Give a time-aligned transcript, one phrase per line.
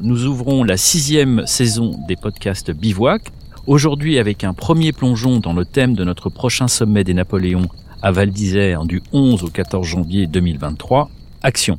[0.00, 3.22] nous ouvrons la sixième saison des podcasts Bivouac.
[3.66, 7.68] Aujourd'hui avec un premier plongeon dans le thème de notre prochain sommet des Napoléons
[8.02, 11.10] à Val d'Isère du 11 au 14 janvier 2023.
[11.42, 11.78] Action.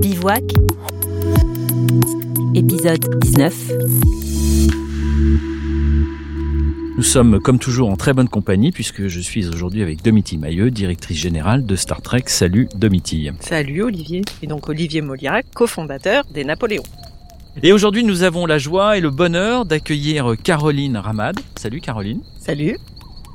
[0.00, 0.44] Bivouac,
[2.54, 3.72] épisode 19.
[7.00, 10.70] Nous sommes comme toujours en très bonne compagnie puisque je suis aujourd'hui avec Domiti Mailleux,
[10.70, 12.24] directrice générale de Star Trek.
[12.26, 13.30] Salut Domiti.
[13.40, 14.20] Salut Olivier.
[14.42, 16.82] Et donc Olivier Moliac, cofondateur des Napoléons.
[17.62, 21.40] Et aujourd'hui nous avons la joie et le bonheur d'accueillir Caroline Ramad.
[21.56, 22.20] Salut Caroline.
[22.38, 22.76] Salut.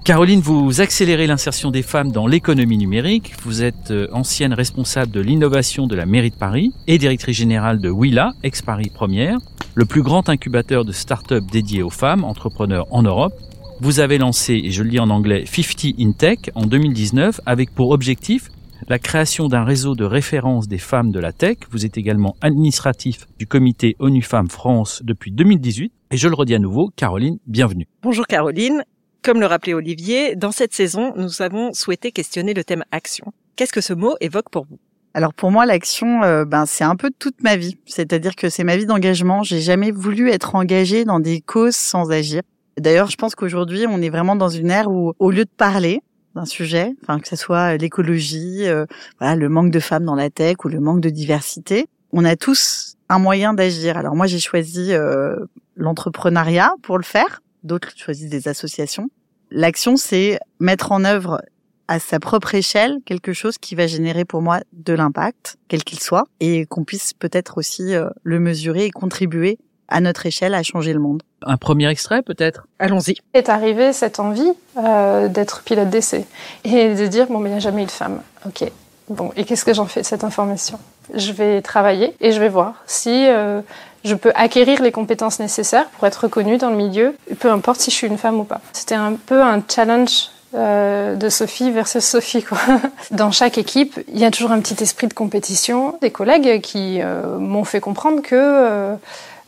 [0.04, 3.34] Caroline, vous accélérez l'insertion des femmes dans l'économie numérique.
[3.42, 7.80] Vous êtes euh, ancienne responsable de l'innovation de la mairie de Paris et directrice générale
[7.80, 9.40] de Willa, ex-Paris Première,
[9.74, 13.34] le plus grand incubateur de start-up dédié aux femmes entrepreneurs en Europe.
[13.82, 17.76] Vous avez lancé, et je le lis en anglais, 50 in Tech en 2019 avec
[17.76, 18.50] pour objectif
[18.88, 21.58] la création d'un réseau de référence des femmes de la tech.
[21.72, 25.92] Vous êtes également administratif du comité ONU Femmes France depuis 2018.
[26.12, 27.86] Et je le redis à nouveau, Caroline, bienvenue.
[28.02, 28.84] Bonjour Caroline.
[29.22, 33.34] Comme le rappelait Olivier, dans cette saison, nous avons souhaité questionner le thème action.
[33.58, 34.80] Qu'est-ce que ce mot évoque pour vous?
[35.14, 37.78] Alors pour moi, l'action, euh, ben c'est un peu toute ma vie.
[37.86, 39.44] C'est-à-dire que c'est ma vie d'engagement.
[39.44, 42.42] J'ai jamais voulu être engagée dans des causes sans agir.
[42.80, 46.02] D'ailleurs, je pense qu'aujourd'hui, on est vraiment dans une ère où, au lieu de parler
[46.36, 48.86] d'un sujet, enfin que ce soit l'écologie, euh,
[49.20, 52.36] voilà, le manque de femmes dans la tech ou le manque de diversité, on a
[52.36, 53.98] tous un moyen d'agir.
[53.98, 55.38] Alors moi, j'ai choisi euh,
[55.76, 57.42] l'entrepreneuriat pour le faire.
[57.64, 59.10] D'autres choisissent des associations.
[59.52, 61.42] L'action, c'est mettre en œuvre
[61.88, 66.00] à sa propre échelle quelque chose qui va générer pour moi de l'impact, quel qu'il
[66.00, 70.64] soit, et qu'on puisse peut-être aussi euh, le mesurer et contribuer à notre échelle à
[70.64, 71.24] changer le monde.
[71.44, 72.68] Un premier extrait peut-être?
[72.80, 73.16] Allons-y.
[73.34, 76.26] Est arrivé cette envie euh, d'être pilote d'essai
[76.64, 78.22] et de dire bon mais il n'y a jamais eu de femme.
[78.46, 78.70] Ok.
[79.10, 80.80] Bon et qu'est-ce que j'en fais de cette information?
[81.14, 83.62] Je vais travailler et je vais voir si euh,
[84.04, 87.92] je peux acquérir les compétences nécessaires pour être reconnue dans le milieu, peu importe si
[87.92, 88.62] je suis une femme ou pas.
[88.74, 92.44] C'était un peu un challenge euh, de Sophie versus Sophie.
[92.44, 92.58] Quoi.
[93.12, 95.98] Dans chaque équipe, il y a toujours un petit esprit de compétition.
[96.02, 98.96] Des collègues qui euh, m'ont fait comprendre que euh,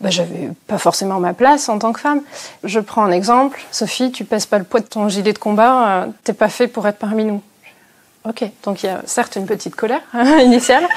[0.02, 2.22] bah, j'avais pas forcément ma place en tant que femme.
[2.64, 3.62] Je prends un exemple.
[3.72, 6.68] Sophie, tu pèses pas le poids de ton gilet de combat, euh, t'es pas fait
[6.68, 7.42] pour être parmi nous.
[8.26, 10.02] Ok, donc il y a certes une petite colère
[10.44, 10.88] initiale.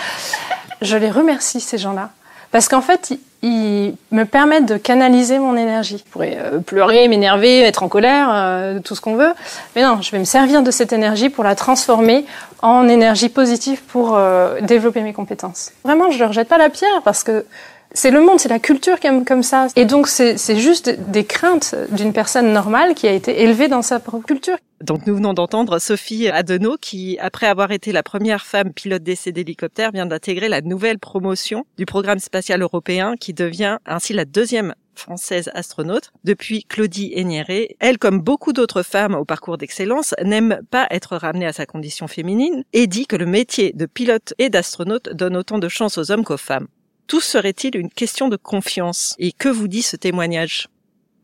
[0.82, 2.10] Je les remercie, ces gens-là.
[2.50, 3.12] Parce qu'en fait,
[3.42, 6.02] ils me permettent de canaliser mon énergie.
[6.04, 9.32] Je pourrais euh, pleurer, m'énerver, être en colère, euh, tout ce qu'on veut.
[9.76, 12.26] Mais non, je vais me servir de cette énergie pour la transformer
[12.60, 15.70] en énergie positive pour euh, développer mes compétences.
[15.84, 17.46] Vraiment, je ne leur jette pas la pierre parce que
[17.92, 19.68] c'est le monde, c'est la culture aime comme ça.
[19.76, 24.00] Et donc, c'est juste des craintes d'une personne normale qui a été élevée dans sa
[24.00, 24.56] propre culture.
[24.82, 29.30] Donc nous venons d'entendre Sophie Adenau qui, après avoir été la première femme pilote d'essai
[29.30, 34.74] d'hélicoptère, vient d'intégrer la nouvelle promotion du programme spatial européen qui devient ainsi la deuxième
[34.94, 37.76] française astronaute depuis Claudie Aigneret.
[37.78, 42.08] Elle, comme beaucoup d'autres femmes au parcours d'excellence, n'aime pas être ramenée à sa condition
[42.08, 46.10] féminine et dit que le métier de pilote et d'astronaute donne autant de chance aux
[46.10, 46.68] hommes qu'aux femmes.
[47.10, 49.16] Tout serait-il une question de confiance?
[49.18, 50.68] Et que vous dit ce témoignage?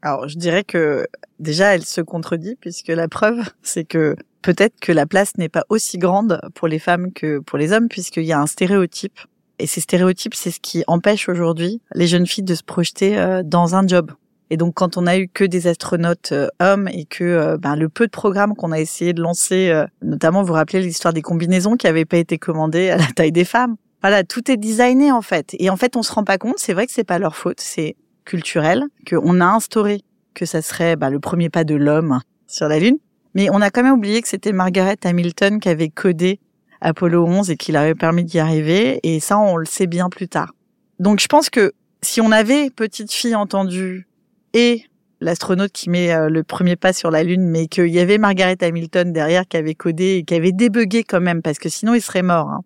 [0.03, 1.07] Alors, je dirais que
[1.39, 5.63] déjà, elle se contredit puisque la preuve, c'est que peut-être que la place n'est pas
[5.69, 9.17] aussi grande pour les femmes que pour les hommes puisqu'il y a un stéréotype.
[9.61, 13.45] Et ces stéréotypes, c'est ce qui empêche aujourd'hui les jeunes filles de se projeter euh,
[13.45, 14.11] dans un job.
[14.51, 17.77] Et donc, quand on a eu que des astronautes euh, hommes et que euh, ben,
[17.77, 21.23] le peu de programmes qu'on a essayé de lancer, notamment, vous vous rappelez l'histoire des
[21.23, 23.77] combinaisons qui n'avaient pas été commandées à la taille des femmes.
[24.03, 25.55] Voilà, tout est designé en fait.
[25.59, 26.59] Et en fait, on se rend pas compte.
[26.59, 27.61] C'est vrai que c'est pas leur faute.
[27.61, 30.03] C'est culturel qu'on a instauré
[30.35, 32.99] que ça serait bah, le premier pas de l'homme sur la Lune.
[33.35, 36.41] Mais on a quand même oublié que c'était Margaret Hamilton qui avait codé
[36.81, 39.01] Apollo 11 et qui l'avait permis d'y arriver.
[39.03, 40.53] Et ça, on le sait bien plus tard.
[40.99, 44.07] Donc, je pense que si on avait petite fille entendue
[44.53, 44.85] et
[45.21, 48.57] l'astronaute qui met euh, le premier pas sur la Lune, mais qu'il y avait Margaret
[48.63, 52.03] Hamilton derrière qui avait codé et qui avait débugué quand même, parce que sinon il
[52.03, 52.49] serait mort.
[52.49, 52.63] Hein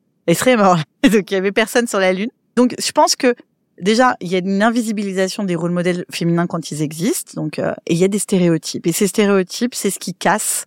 [0.57, 0.79] mort.
[1.05, 2.31] Donc il y avait personne sur la lune.
[2.57, 3.35] Donc je pense que
[3.81, 7.41] déjà il y a une invisibilisation des rôles modèles féminins quand ils existent.
[7.41, 10.67] Donc euh, et il y a des stéréotypes et ces stéréotypes c'est ce qui casse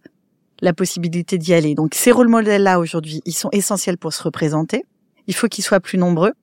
[0.62, 1.75] la possibilité d'y aller.
[1.75, 4.86] Donc ces rôles modèles là aujourd'hui ils sont essentiels pour se représenter.
[5.27, 6.33] Il faut qu'ils soient plus nombreux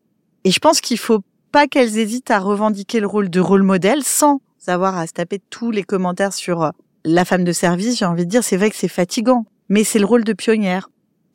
[0.44, 1.20] et je pense qu'il faut
[1.52, 5.40] pas qu'elles hésitent à revendiquer le rôle de rôle modèle sans avoir à se taper
[5.50, 6.70] tous les commentaires sur euh,
[7.04, 7.98] la femme de service.
[7.98, 10.90] J'ai envie de dire c'est vrai que c'est fatigant, mais c'est le rôle de pionnière.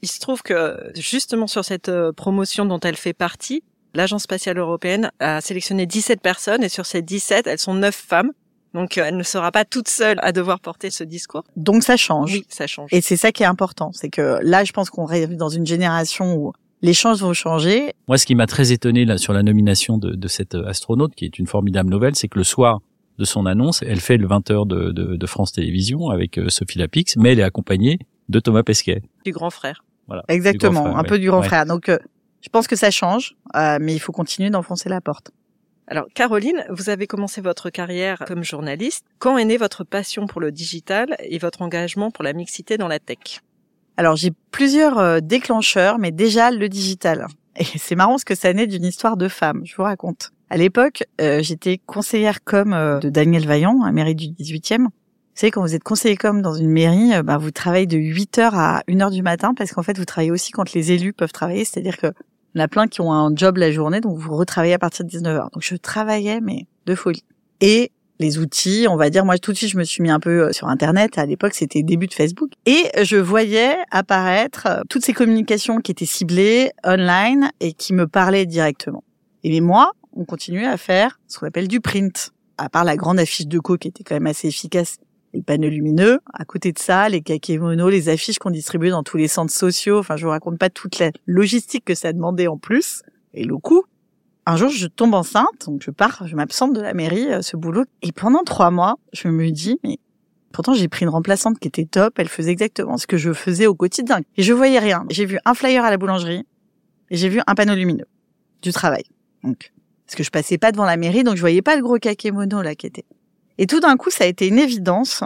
[0.06, 3.64] Il se trouve que justement sur cette euh, promotion dont elle fait partie,
[3.96, 8.32] l'Agence spatiale européenne a sélectionné 17 personnes et sur ces 17, elles sont 9 femmes.
[8.76, 11.44] Donc euh, elle ne sera pas toute seule à devoir porter ce discours.
[11.56, 12.34] Donc ça change.
[12.34, 12.90] Oui, ça change.
[12.92, 15.66] Et c'est ça qui est important, c'est que là je pense qu'on rêve dans une
[15.66, 16.54] génération où
[16.84, 17.94] les choses vont changer.
[18.08, 21.26] Moi, ce qui m'a très étonné là, sur la nomination de, de cette astronaute, qui
[21.26, 22.82] est une formidable nouvelle, c'est que le soir
[23.18, 26.78] de son annonce, elle fait le 20h de, de, de France Télévisions avec euh, Sophie
[26.78, 27.98] Lapix, mais elle est accompagnée
[28.30, 29.02] de Thomas Pesquet.
[29.24, 29.84] Du grand frère.
[30.08, 30.24] Voilà.
[30.28, 31.08] Exactement, frère, un ouais.
[31.08, 31.48] peu du grand Ouais.
[31.48, 31.66] frère.
[31.66, 31.98] Donc, euh,
[32.42, 35.32] je pense que ça change, euh, mais il faut continuer d'enfoncer la porte.
[35.88, 39.06] Alors, Caroline, vous avez commencé votre carrière comme journaliste.
[39.20, 42.88] Quand est née votre passion pour le digital et votre engagement pour la mixité dans
[42.88, 43.42] la tech?
[43.98, 47.28] Alors, j'ai plusieurs euh, déclencheurs, mais déjà le digital.
[47.58, 50.32] Et c'est marrant parce que ça naît d'une histoire de femme, je vous raconte.
[50.50, 54.88] À l'époque, euh, j'étais conseillère com euh, de Daniel Vaillant, à la mairie du 18e.
[55.36, 58.52] Vous savez, quand vous êtes conseiller com dans une mairie, bah, vous travaillez de 8h
[58.54, 61.66] à 1h du matin parce qu'en fait, vous travaillez aussi quand les élus peuvent travailler.
[61.66, 62.08] C'est-à-dire que
[62.56, 65.10] en a plein qui ont un job la journée, donc vous retravaillez à partir de
[65.10, 65.52] 19h.
[65.52, 67.26] Donc je travaillais, mais de folie.
[67.60, 70.22] Et les outils, on va dire, moi tout de suite, je me suis mis un
[70.22, 71.18] peu euh, sur Internet.
[71.18, 72.52] À l'époque, c'était début de Facebook.
[72.66, 78.08] Et je voyais apparaître euh, toutes ces communications qui étaient ciblées online et qui me
[78.08, 79.04] parlaient directement.
[79.44, 82.32] Et mais moi, on continuait à faire ce qu'on appelle du print.
[82.58, 84.96] À part la grande affiche de co qui était quand même assez efficace,
[85.36, 86.20] les panneaux lumineux.
[86.34, 90.00] À côté de ça, les kakémonos, les affiches qu'on distribuait dans tous les centres sociaux.
[90.00, 93.04] Enfin, je vous raconte pas toute la logistique que ça demandait en plus
[93.34, 93.84] et le coût.
[94.46, 97.58] Un jour, je tombe enceinte, donc je pars, je m'absente de la mairie, euh, ce
[97.58, 97.84] boulot.
[98.02, 99.98] Et pendant trois mois, je me dis, mais
[100.54, 103.66] pourtant j'ai pris une remplaçante qui était top, elle faisait exactement ce que je faisais
[103.66, 104.22] au quotidien.
[104.38, 105.04] Et je voyais rien.
[105.10, 106.44] J'ai vu un flyer à la boulangerie
[107.10, 108.08] et j'ai vu un panneau lumineux
[108.62, 109.04] du travail.
[109.44, 109.74] Donc,
[110.06, 112.62] parce que je passais pas devant la mairie, donc je voyais pas le gros kakémono
[112.62, 113.06] là qui était.
[113.58, 115.24] Et tout d'un coup, ça a été une évidence.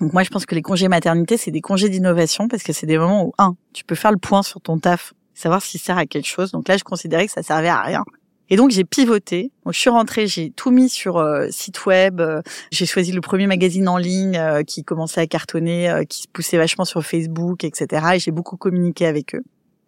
[0.00, 2.86] Donc moi, je pense que les congés maternité, c'est des congés d'innovation parce que c'est
[2.86, 5.98] des moments où, un, tu peux faire le point sur ton taf, savoir s'il sert
[5.98, 6.50] à quelque chose.
[6.50, 8.04] Donc là, je considérais que ça servait à rien.
[8.50, 9.50] Et donc j'ai pivoté.
[9.64, 12.20] Donc je suis rentrée, j'ai tout mis sur euh, site web.
[12.20, 16.28] euh, j'ai choisi le premier magazine en ligne euh, qui commençait à cartonner, qui se
[16.28, 18.06] poussait vachement sur Facebook, etc.
[18.14, 19.42] Et j'ai beaucoup communiqué avec eux.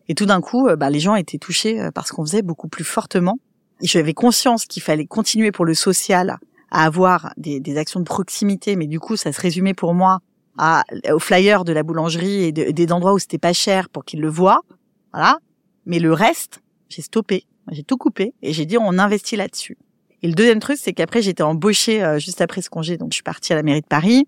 [0.08, 2.84] Et tout d'un coup, bah, les gens étaient touchés par ce qu'on faisait beaucoup plus
[2.84, 3.38] fortement.
[3.80, 6.38] Et j'avais conscience qu'il fallait continuer pour le social
[6.74, 10.18] à avoir des, des actions de proximité, mais du coup, ça se résumait pour moi
[10.58, 10.82] à,
[11.12, 14.20] au flyer de la boulangerie et de- des endroits où c'était pas cher pour qu'ils
[14.20, 14.62] le voient.
[15.12, 15.38] Voilà.
[15.86, 17.44] Mais le reste, j'ai stoppé.
[17.70, 19.78] J'ai tout coupé et j'ai dit on investit là-dessus.
[20.22, 22.96] Et le deuxième truc, c'est qu'après, j'étais embauchée euh, juste après ce congé.
[22.96, 24.26] Donc, je suis partie à la mairie de Paris.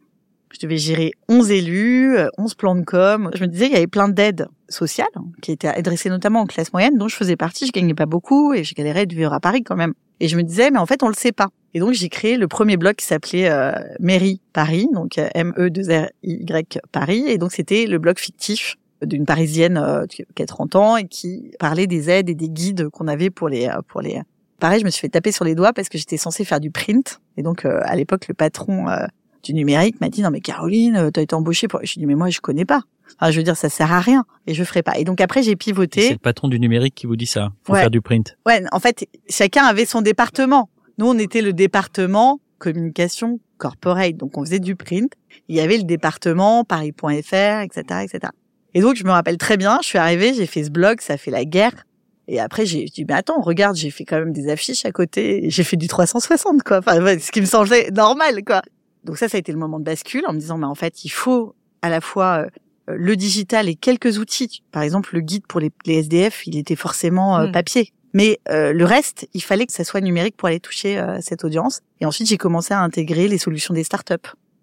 [0.52, 3.30] Je devais gérer 11 élus, euh, 11 plans de com.
[3.34, 6.46] Je me disais, il y avait plein d'aides sociales hein, qui étaient adressées notamment aux
[6.46, 7.66] classes moyennes, dont je faisais partie.
[7.66, 9.94] Je gagnais pas beaucoup et je galérais de vivre à Paris quand même.
[10.20, 11.48] Et je me disais, mais en fait, on le sait pas.
[11.76, 16.78] Et donc, j'ai créé le premier blog qui s'appelait euh, Mairie Paris, donc euh, M-E-2-R-Y
[16.90, 17.24] Paris.
[17.28, 21.50] Et donc, c'était le blog fictif d'une Parisienne euh, qui a 30 ans et qui
[21.58, 24.20] parlait des aides et des guides qu'on avait pour les euh, pour les.
[24.58, 26.70] Pareil, je me suis fait taper sur les doigts parce que j'étais censée faire du
[26.70, 27.20] print.
[27.36, 29.04] Et donc, euh, à l'époque, le patron euh,
[29.42, 31.80] du numérique m'a dit non mais Caroline, t'as été embauchée pour.
[31.84, 32.80] Je lui ai dit mais moi je connais pas.
[33.20, 34.96] Enfin, je veux dire ça sert à rien et je ferai pas.
[34.98, 36.10] Et donc après j'ai C'est pivoté.
[36.10, 37.50] le patron du numérique qui vous dit ça.
[37.64, 37.80] Faut Ouais.
[37.80, 38.36] faire du print.
[38.46, 40.70] Ouais, en fait chacun avait son département.
[40.98, 45.12] Nous on était le département communication corporate, donc on faisait du print.
[45.48, 48.32] Il y avait le département Paris.fr, etc., etc.
[48.74, 51.16] Et donc je me rappelle très bien, je suis arrivée, j'ai fait ce blog, ça
[51.16, 51.84] fait la guerre.
[52.28, 55.46] Et après j'ai dit mais attends, regarde, j'ai fait quand même des affiches à côté,
[55.48, 56.78] j'ai fait du 360 quoi.
[56.78, 58.62] Enfin ce qui me semblait normal quoi.
[59.04, 61.04] Donc ça ça a été le moment de bascule en me disant mais en fait,
[61.04, 62.46] il faut à la fois
[62.88, 64.62] euh, le digital et quelques outils.
[64.72, 67.52] Par exemple, le guide pour les, SDF, il était forcément euh, Mm.
[67.52, 67.92] papier.
[68.16, 71.44] Mais euh, le reste, il fallait que ça soit numérique pour aller toucher euh, cette
[71.44, 71.82] audience.
[72.00, 74.14] Et ensuite, j'ai commencé à intégrer les solutions des startups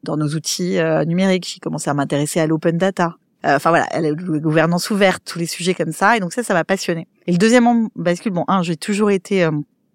[0.02, 1.48] dans nos outils euh, numériques.
[1.54, 3.16] J'ai commencé à m'intéresser à l'open data.
[3.46, 6.18] Euh, Enfin voilà, à la gouvernance ouverte, tous les sujets comme ça.
[6.18, 7.08] Et donc ça, ça m'a passionné.
[7.28, 9.52] Et le deuxième bascule, bon, un, j'ai toujours été euh,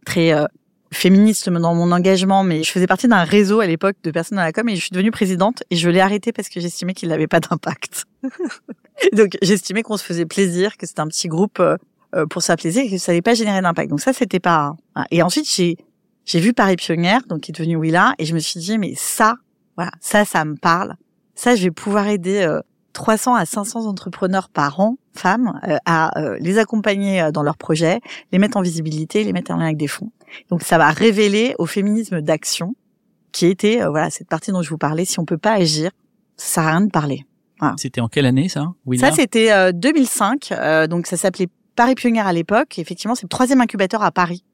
[0.07, 0.45] très euh,
[0.93, 4.45] féministe dans mon engagement, mais je faisais partie d'un réseau à l'époque de personnes dans
[4.45, 7.09] la com et je suis devenue présidente et je l'ai arrêté parce que j'estimais qu'il
[7.09, 8.05] n'avait pas d'impact.
[9.15, 11.61] donc j'estimais qu'on se faisait plaisir, que c'était un petit groupe
[12.31, 13.91] pour se faire plaisir et que ça n'allait pas générer d'impact.
[13.91, 14.75] Donc ça, c'était pas.
[14.95, 15.07] voilà.
[15.11, 15.77] Et ensuite, j'ai
[16.25, 18.93] j'ai vu Paris Pionnière, donc qui est devenu Willa, et je me suis dit mais
[18.97, 19.37] ça,
[19.77, 20.95] voilà, ça, ça me parle.
[21.35, 22.61] Ça, je vais pouvoir aider euh,
[22.93, 27.57] 300 à 500 entrepreneurs par an, femmes, euh, à euh, les accompagner euh, dans leurs
[27.57, 28.01] projets,
[28.33, 30.11] les mettre en visibilité, les mettre en lien avec des fonds.
[30.51, 32.75] Donc ça va révéler au féminisme d'action,
[33.33, 35.05] qui était euh, voilà cette partie dont je vous parlais.
[35.07, 35.91] Si on peut pas agir,
[36.37, 37.25] ça sert à rien de parler.
[37.77, 38.99] C'était en quelle année ça Oui.
[38.99, 40.53] Ça, c'était euh, 2005.
[40.53, 41.49] euh, donc, ça s'appelait
[41.79, 42.79] Paris Pionnière à l'époque.
[42.79, 44.45] Effectivement, c'est le troisième incubateur à Paris.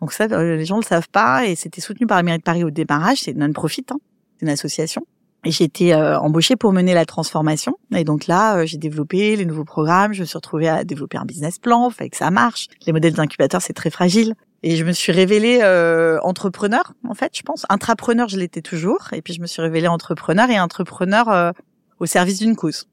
[0.00, 1.46] Donc ça, euh, les gens le savent pas.
[1.46, 3.22] Et c'était soutenu par la mairie de Paris au démarrage.
[3.22, 3.86] C'est non-profit.
[3.90, 3.98] Hein.
[4.36, 5.06] C'est une association.
[5.44, 7.78] Et j'ai été euh, embauchée pour mener la transformation.
[7.94, 10.12] Et donc là, euh, j'ai développé les nouveaux programmes.
[10.12, 12.66] Je me suis retrouvée à développer un business plan, fait que ça marche.
[12.84, 14.34] Les modèles d'incubateur, c'est très fragile.
[14.64, 17.64] Et je me suis révélée euh, entrepreneur, en fait, je pense.
[17.68, 19.06] Intrapreneur, je l'étais toujours.
[19.12, 21.52] Et puis je me suis révélée entrepreneur et entrepreneur euh,
[22.00, 22.88] au service d'une cause.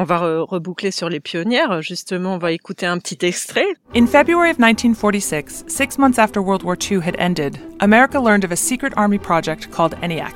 [0.00, 1.82] On va re- reboucler sur les pionnières.
[1.82, 3.66] Justement, on va écouter un petit extrait.
[3.96, 8.52] In February of 1946, six months after World War II had ended, America learned of
[8.52, 10.34] a secret army project called ENIAC.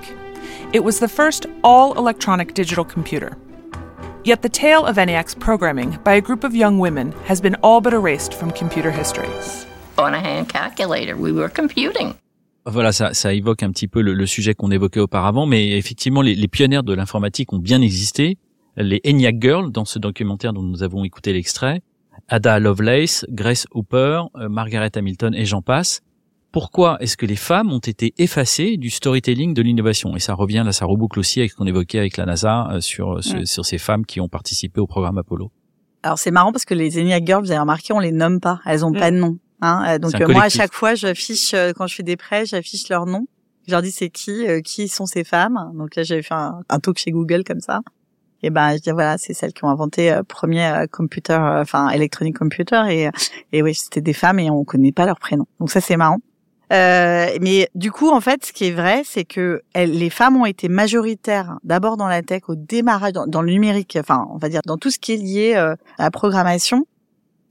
[0.73, 3.37] It was the first all electronic digital computer.
[4.25, 7.81] Yet the tale of ENIAC's programming by a group of young women has been all
[7.81, 9.29] but erased from computer history.
[9.97, 12.15] On a hand calculator, we were computing.
[12.67, 16.23] Voilà, ça, ça évoque un petit peu le, le sujet qu'on évoquait auparavant, mais effectivement,
[16.23, 18.39] les, les pionnières de l'informatique ont bien existé.
[18.77, 21.83] Les ENIAC Girls, dans ce documentaire dont nous avons écouté l'extrait,
[22.29, 26.01] Ada Lovelace, Grace Hooper, euh, Margaret Hamilton et j'en passe.
[26.53, 30.15] Pourquoi est-ce que les femmes ont été effacées du storytelling de l'innovation?
[30.17, 32.81] Et ça revient, là, ça reboucle aussi avec ce qu'on évoquait avec la NASA euh,
[32.81, 33.47] sur, sur, Mm.
[33.47, 35.51] sur ces femmes qui ont participé au programme Apollo.
[36.03, 38.61] Alors c'est marrant parce que les ENIAC Girls, vous avez remarqué, on les nomme pas.
[38.67, 38.99] Elles ont Mm.
[38.99, 39.39] pas de nom.
[39.63, 42.45] Hein Euh, donc euh, moi, à chaque fois, j'affiche euh, quand je fais des prêts,
[42.47, 43.27] j'affiche leur nom.
[43.67, 45.71] Je leur dis c'est qui, euh, qui sont ces femmes.
[45.79, 47.81] Donc là, j'avais fait un, un talk chez Google comme ça.
[48.43, 51.63] Et ben, je dis voilà, c'est celles qui ont inventé euh, premier euh, computer, euh,
[51.63, 52.83] enfin electronic computer.
[52.91, 53.11] Et
[53.53, 55.47] et oui, c'était des femmes et on connaît pas leur prénom.
[55.61, 56.19] Donc ça, c'est marrant.
[56.73, 60.47] Euh, mais du coup, en fait, ce qui est vrai, c'est que les femmes ont
[60.47, 64.63] été majoritaires d'abord dans la tech au démarrage, dans, le numérique, enfin, on va dire
[64.65, 66.87] dans tout ce qui est lié euh, à la programmation,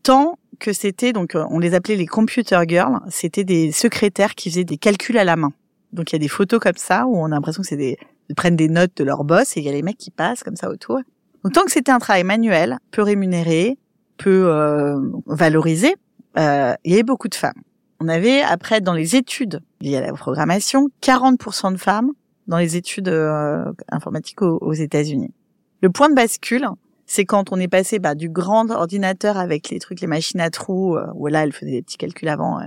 [0.01, 4.49] tant que c'était donc euh, on les appelait les computer girls, c'était des secrétaires qui
[4.49, 5.53] faisaient des calculs à la main.
[5.93, 7.99] Donc il y a des photos comme ça où on a l'impression que c'est des
[8.35, 10.55] prennent des notes de leur boss et il y a les mecs qui passent comme
[10.55, 10.99] ça autour.
[11.43, 13.77] Donc tant que c'était un travail manuel, peu rémunéré,
[14.17, 15.95] peu euh, valorisé,
[16.37, 17.61] euh, il y avait beaucoup de femmes.
[17.99, 22.11] On avait après dans les études liées à la programmation 40% de femmes
[22.47, 25.33] dans les études euh, informatiques aux, États-Unis.
[25.81, 26.67] Le point de bascule,
[27.05, 30.49] c'est quand on est passé bah, du grand ordinateur avec les trucs, les machines à
[30.49, 32.65] trous, euh, où là, elle faisait des petits calculs avant euh,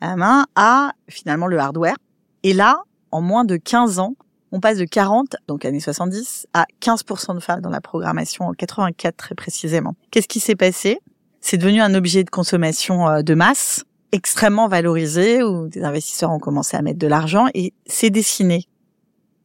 [0.00, 1.96] à main, à finalement le hardware.
[2.42, 4.14] Et là, en moins de 15 ans,
[4.56, 8.52] on passe de 40, donc années 70, à 15% de femmes dans la programmation en
[8.54, 9.94] 84 très précisément.
[10.10, 10.98] Qu'est-ce qui s'est passé?
[11.42, 16.38] C'est devenu un objet de consommation euh, de masse, extrêmement valorisé, où des investisseurs ont
[16.38, 18.64] commencé à mettre de l'argent, et c'est dessiné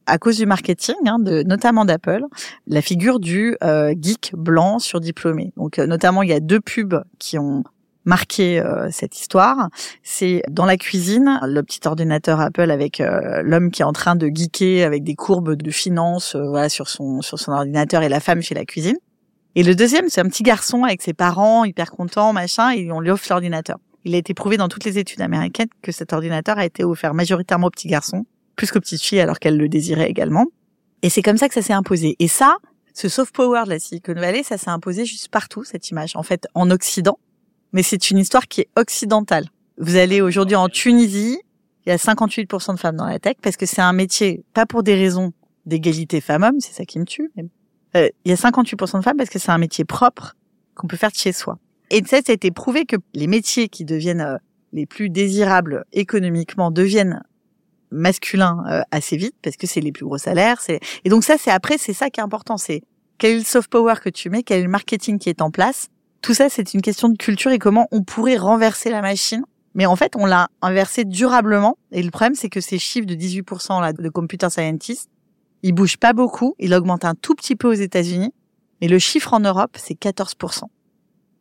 [0.06, 2.24] à cause du marketing, hein, de, notamment d'Apple,
[2.66, 5.52] la figure du euh, geek blanc surdiplômé.
[5.58, 7.64] Donc euh, notamment, il y a deux pubs qui ont
[8.04, 9.68] marqué euh, cette histoire.
[10.02, 14.16] C'est dans la cuisine, le petit ordinateur Apple avec euh, l'homme qui est en train
[14.16, 18.08] de geeker avec des courbes de finance euh, voilà, sur son sur son ordinateur et
[18.08, 18.96] la femme fait la cuisine.
[19.54, 23.00] Et le deuxième, c'est un petit garçon avec ses parents hyper contents, machin, et on
[23.00, 23.76] lui offre l'ordinateur.
[24.04, 27.12] Il a été prouvé dans toutes les études américaines que cet ordinateur a été offert
[27.12, 28.24] majoritairement aux petits garçons
[28.56, 30.46] plus qu'aux petites filles alors qu'elles le désiraient également.
[31.02, 32.16] Et c'est comme ça que ça s'est imposé.
[32.18, 32.56] Et ça,
[32.94, 36.16] ce soft power de la Silicon Valley, ça s'est imposé juste partout, cette image.
[36.16, 37.18] En fait, en Occident.
[37.72, 39.46] Mais c'est une histoire qui est occidentale.
[39.78, 41.38] Vous allez aujourd'hui en Tunisie,
[41.86, 44.66] il y a 58% de femmes dans la tech parce que c'est un métier, pas
[44.66, 45.32] pour des raisons
[45.66, 47.30] d'égalité femmes-hommes, c'est ça qui me tue.
[47.96, 50.34] euh, il y a 58% de femmes parce que c'est un métier propre
[50.74, 51.58] qu'on peut faire de chez soi.
[51.90, 54.36] Et ça, ça a été prouvé que les métiers qui deviennent euh,
[54.72, 57.22] les plus désirables économiquement deviennent
[57.90, 60.60] masculins euh, assez vite parce que c'est les plus gros salaires.
[60.60, 62.56] C'est et donc ça, c'est après, c'est ça qui est important.
[62.56, 62.82] C'est
[63.18, 65.88] quel soft power que tu mets, quel marketing qui est en place.
[66.22, 69.42] Tout ça, c'est une question de culture et comment on pourrait renverser la machine.
[69.74, 71.76] Mais en fait, on l'a inversé durablement.
[71.90, 75.10] Et le problème, c'est que ces chiffres de 18% là, de computer scientists,
[75.62, 76.54] ils bougent pas beaucoup.
[76.58, 78.32] Ils augmentent un tout petit peu aux États-Unis.
[78.80, 80.62] Mais le chiffre en Europe, c'est 14%.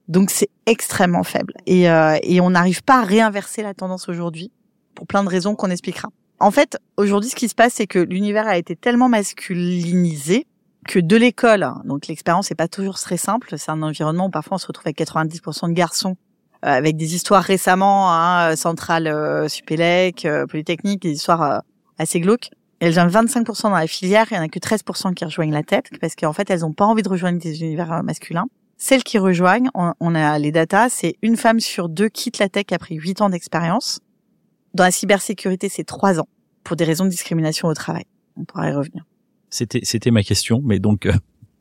[0.07, 1.53] Donc c'est extrêmement faible.
[1.67, 4.51] Et, euh, et on n'arrive pas à réinverser la tendance aujourd'hui
[4.95, 6.09] pour plein de raisons qu'on expliquera.
[6.39, 10.47] En fait, aujourd'hui, ce qui se passe, c'est que l'univers a été tellement masculinisé
[10.87, 13.55] que de l'école, hein, donc l'expérience n'est pas toujours très simple.
[13.57, 16.17] C'est un environnement où parfois on se retrouve avec 90% de garçons,
[16.65, 21.59] euh, avec des histoires récemment, hein, Centrale, euh, Supélec, euh, Polytechnique, des histoires euh,
[21.97, 22.49] assez glauques.
[22.81, 25.61] Elles ont 25% dans la filière, il y en a que 13% qui rejoignent la
[25.61, 28.47] tête, parce qu'en fait, elles n'ont pas envie de rejoindre des univers euh, masculins.
[28.77, 32.65] Celles qui rejoignent, on a les datas, c'est une femme sur deux quitte la tech
[32.71, 33.99] après 8 ans d'expérience.
[34.73, 36.27] Dans la cybersécurité, c'est 3 ans,
[36.63, 38.05] pour des raisons de discrimination au travail.
[38.37, 39.05] On pourra y revenir.
[39.51, 41.13] C'était, c'était ma question, mais donc euh,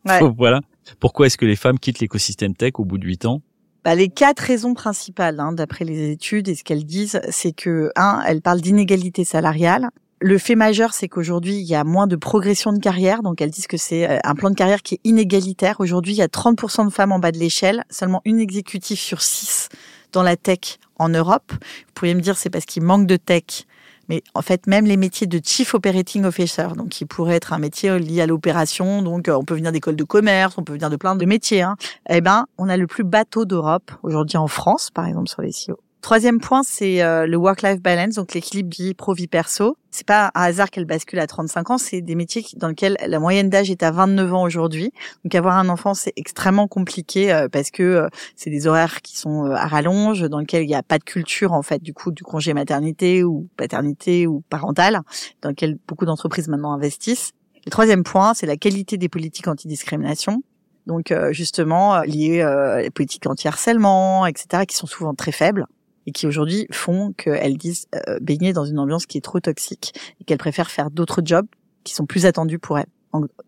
[0.06, 0.20] Ouais.
[0.36, 0.60] voilà.
[0.98, 3.42] Pourquoi est-ce que les femmes quittent l'écosystème tech au bout de 8 ans?
[3.84, 7.90] Bah, les quatre raisons principales, hein, d'après les études et ce qu'elles disent, c'est que,
[7.96, 9.88] un, elles parlent d'inégalité salariale.
[10.20, 13.22] Le fait majeur, c'est qu'aujourd'hui, il y a moins de progression de carrière.
[13.22, 15.76] Donc, elles disent que c'est euh, un plan de carrière qui est inégalitaire.
[15.80, 19.22] Aujourd'hui, il y a 30% de femmes en bas de l'échelle, seulement une exécutive sur
[19.22, 19.70] six
[20.12, 21.52] dans la tech en Europe.
[21.52, 23.64] Vous pourriez me dire, c'est parce qu'il manque de tech.
[24.10, 27.58] Mais en fait, même les métiers de Chief Operating Officer, donc qui pourrait être un
[27.58, 30.90] métier lié à l'opération, donc euh, on peut venir d'écoles de commerce, on peut venir
[30.90, 31.76] de plein de métiers, hein,
[32.08, 35.52] eh ben, on a le plus bateau d'Europe aujourd'hui en France, par exemple sur les
[35.52, 35.78] CEO.
[36.00, 39.76] Troisième point, c'est euh, le work-life balance, donc l'équilibre vie pro-vie perso.
[39.90, 43.18] C'est pas un hasard qu'elle bascule à 35 ans, c'est des métiers dans lesquels la
[43.18, 44.92] moyenne d'âge est à 29 ans aujourd'hui.
[45.24, 49.18] Donc avoir un enfant, c'est extrêmement compliqué euh, parce que euh, c'est des horaires qui
[49.18, 52.12] sont à rallonge, dans lesquels il n'y a pas de culture en fait du coup
[52.12, 55.00] du congé maternité ou paternité ou parental,
[55.42, 57.32] dans lequel beaucoup d'entreprises maintenant investissent.
[57.66, 60.42] Le troisième point, c'est la qualité des politiques antidiscrimination.
[60.86, 65.66] Donc justement liées euh, les politiques anti-harcèlement, etc., qui sont souvent très faibles
[66.10, 69.94] et qui aujourd'hui font qu'elles disent euh, baigner dans une ambiance qui est trop toxique
[70.20, 71.46] et qu'elles préfèrent faire d'autres jobs
[71.84, 72.88] qui sont plus attendus pour elles.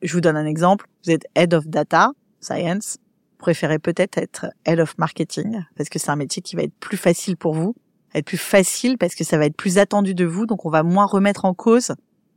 [0.00, 0.86] Je vous donne un exemple.
[1.04, 2.98] Vous êtes head of data science.
[3.32, 6.74] Vous préférez peut-être être head of marketing parce que c'est un métier qui va être
[6.78, 7.74] plus facile pour vous,
[8.14, 10.46] être plus facile parce que ça va être plus attendu de vous.
[10.46, 11.92] Donc, on va moins remettre en cause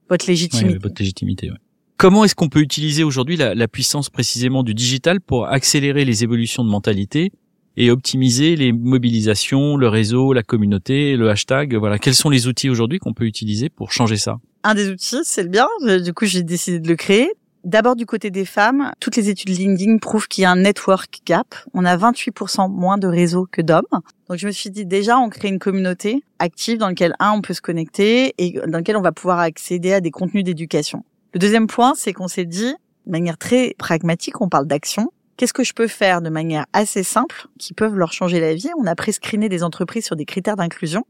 [0.10, 0.80] votre légitimité.
[0.80, 1.52] votre légitimité.
[1.52, 1.58] Ouais.
[1.98, 6.64] Comment est-ce qu'on peut utiliser aujourd'hui la puissance précisément du digital pour accélérer les évolutions
[6.64, 7.32] de mentalité
[7.78, 11.76] et optimiser les mobilisations, le réseau, la communauté, le hashtag.
[11.76, 14.38] Voilà, quels sont les outils aujourd'hui qu'on peut utiliser pour changer ça?
[14.64, 15.68] Un des outils, c'est le bien.
[16.04, 17.32] Du coup, j'ai décidé de le créer.
[17.66, 21.22] D'abord du côté des femmes, toutes les études LinkedIn prouvent qu'il y a un network
[21.26, 21.56] gap.
[21.74, 23.88] On a 28% moins de réseaux que d'hommes.
[24.30, 27.42] Donc je me suis dit déjà on crée une communauté active dans laquelle un on
[27.42, 31.04] peut se connecter et dans laquelle on va pouvoir accéder à des contenus d'éducation.
[31.34, 32.76] Le deuxième point, c'est qu'on s'est dit
[33.08, 37.04] de manière très pragmatique, on parle d'action, Qu'est-ce que je peux faire de manière assez
[37.04, 38.70] simple qui peuvent leur changer la vie?
[38.80, 41.04] On a prescreené des entreprises sur des critères d'inclusion.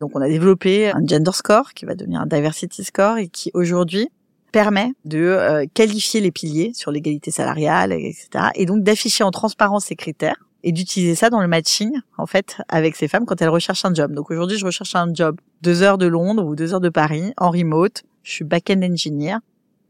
[0.00, 3.50] Donc on a développé un gender score qui va devenir un diversity score et qui
[3.54, 4.08] aujourd'hui
[4.52, 8.48] permet de euh, qualifier les piliers sur l'égalité salariale, etc.
[8.54, 12.58] Et donc d'afficher en transparence ces critères et d'utiliser ça dans le matching en fait
[12.68, 14.12] avec ces femmes quand elles recherchent un job.
[14.12, 17.32] Donc aujourd'hui je recherche un job deux heures de Londres ou deux heures de Paris
[17.38, 18.02] en remote.
[18.24, 19.38] Je suis back-end engineer,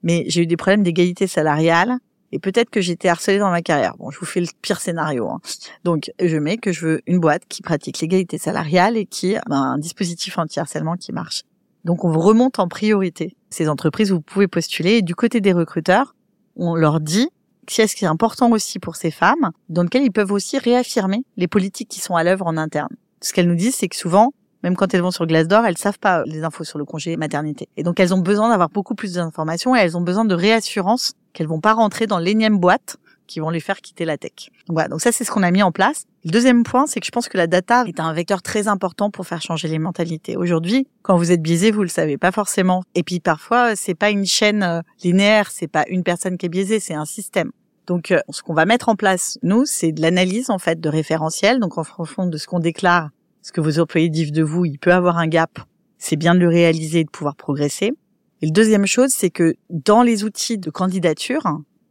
[0.05, 1.99] mais j'ai eu des problèmes d'égalité salariale
[2.33, 3.97] et peut-être que été harcelée dans ma carrière.
[3.99, 5.29] Bon, je vous fais le pire scénario.
[5.29, 5.41] Hein.
[5.85, 9.43] Donc, je mets que je veux une boîte qui pratique l'égalité salariale et qui a
[9.49, 11.43] un dispositif anti-harcèlement qui marche.
[11.85, 14.99] Donc, on vous remonte en priorité ces entreprises où vous pouvez postuler.
[14.99, 16.15] Et du côté des recruteurs,
[16.57, 17.31] on leur dit
[17.69, 21.49] ce qui est important aussi pour ces femmes, dans lequel ils peuvent aussi réaffirmer les
[21.49, 22.95] politiques qui sont à l'œuvre en interne.
[23.23, 24.33] Ce qu'elles nous disent, c'est que souvent,
[24.63, 27.69] même quand elles vont sur Glassdoor, elles savent pas les infos sur le congé maternité.
[27.77, 31.13] Et donc, elles ont besoin d'avoir beaucoup plus d'informations et elles ont besoin de réassurance
[31.33, 32.97] qu'elles vont pas rentrer dans l'énième boîte
[33.31, 34.51] qui vont les faire quitter la tech.
[34.67, 36.05] Donc voilà, donc ça c'est ce qu'on a mis en place.
[36.25, 39.11] Le deuxième point, c'est que je pense que la data est un vecteur très important
[39.11, 40.37] pour faire changer les mentalités.
[40.37, 42.83] Aujourd'hui, quand vous êtes biaisé, vous le savez pas forcément.
[42.95, 46.51] Et puis parfois, c'est pas une chaîne euh, linéaire, c'est pas une personne qui est
[46.51, 47.53] biaisée, c'est un système.
[47.87, 50.89] Donc euh, ce qu'on va mettre en place nous, c'est de l'analyse en fait de
[50.89, 51.61] référentiel.
[51.61, 53.11] Donc en fonction de ce qu'on déclare,
[53.43, 55.61] ce que vos employés disent de vous, il peut avoir un gap.
[55.99, 57.93] C'est bien de le réaliser et de pouvoir progresser.
[58.43, 61.43] Et le deuxième chose, c'est que dans les outils de candidature,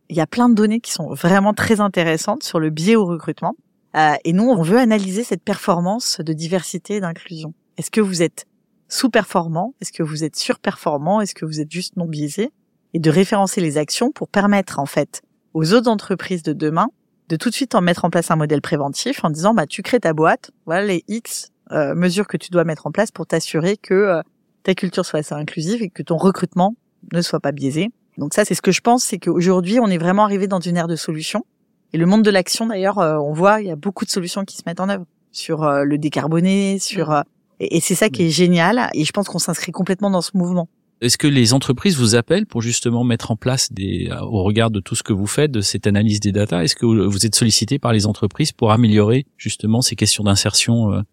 [0.09, 3.05] il y a plein de données qui sont vraiment très intéressantes sur le biais au
[3.05, 3.55] recrutement.
[3.95, 7.53] Euh, et nous, on veut analyser cette performance de diversité et d'inclusion.
[7.77, 8.45] Est-ce que vous êtes
[8.87, 9.73] sous-performant?
[9.81, 11.21] Est-ce que vous êtes sur-performant?
[11.21, 12.51] Est-ce que vous êtes juste non biaisé?
[12.93, 15.21] Et de référencer les actions pour permettre en fait
[15.53, 16.89] aux autres entreprises de demain
[17.29, 19.83] de tout de suite en mettre en place un modèle préventif en disant bah tu
[19.83, 23.27] crées ta boîte, voilà les X euh, mesures que tu dois mettre en place pour
[23.27, 24.21] t'assurer que euh,
[24.63, 26.75] ta culture soit assez inclusive et que ton recrutement
[27.13, 27.89] ne soit pas biaisé.
[28.17, 30.77] Donc ça, c'est ce que je pense, c'est qu'aujourd'hui, on est vraiment arrivé dans une
[30.77, 31.45] ère de solutions.
[31.93, 34.43] Et le monde de l'action, d'ailleurs, euh, on voit, il y a beaucoup de solutions
[34.45, 37.21] qui se mettent en œuvre sur euh, le décarboné, sur euh,
[37.59, 38.89] et, c'est ça qui est génial.
[38.93, 40.67] Et je pense qu'on s'inscrit complètement dans ce mouvement.
[41.01, 44.81] Est-ce que les entreprises vous appellent pour justement mettre en place des, au regard de
[44.81, 47.79] tout ce que vous faites, de cette analyse des data, est-ce que vous êtes sollicité
[47.79, 51.03] par les entreprises pour améliorer justement ces questions d'insertion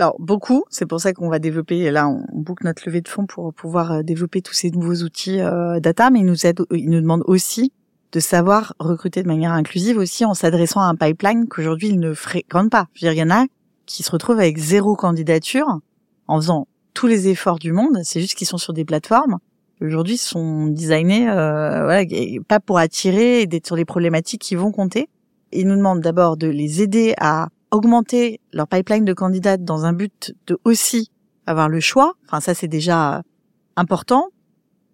[0.00, 1.90] alors beaucoup, c'est pour ça qu'on va développer.
[1.90, 5.40] Là, on boucle notre levée de fonds pour pouvoir euh, développer tous ces nouveaux outils
[5.40, 7.72] euh, data, mais ils nous aident, ils nous demandent aussi
[8.12, 12.14] de savoir recruter de manière inclusive aussi en s'adressant à un pipeline qu'aujourd'hui ils ne
[12.14, 12.88] fréquentent pas.
[13.00, 13.44] Il y en a
[13.86, 15.78] qui se retrouvent avec zéro candidature
[16.26, 18.00] en faisant tous les efforts du monde.
[18.02, 19.38] C'est juste qu'ils sont sur des plateformes
[19.82, 22.04] aujourd'hui sont designés euh, voilà,
[22.46, 25.08] pas pour attirer et d'être sur les problématiques qui vont compter.
[25.52, 29.92] Ils nous demandent d'abord de les aider à augmenter leur pipeline de candidats dans un
[29.92, 31.10] but de aussi
[31.46, 32.14] avoir le choix.
[32.26, 33.22] Enfin, ça, c'est déjà
[33.76, 34.28] important.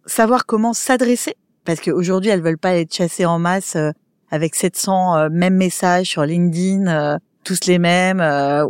[0.06, 1.34] Savoir comment s'adresser.
[1.64, 3.90] Parce qu'aujourd'hui, elles veulent pas être chassées en masse euh,
[4.30, 8.20] avec 700 euh, mêmes messages sur LinkedIn, euh, tous les mêmes,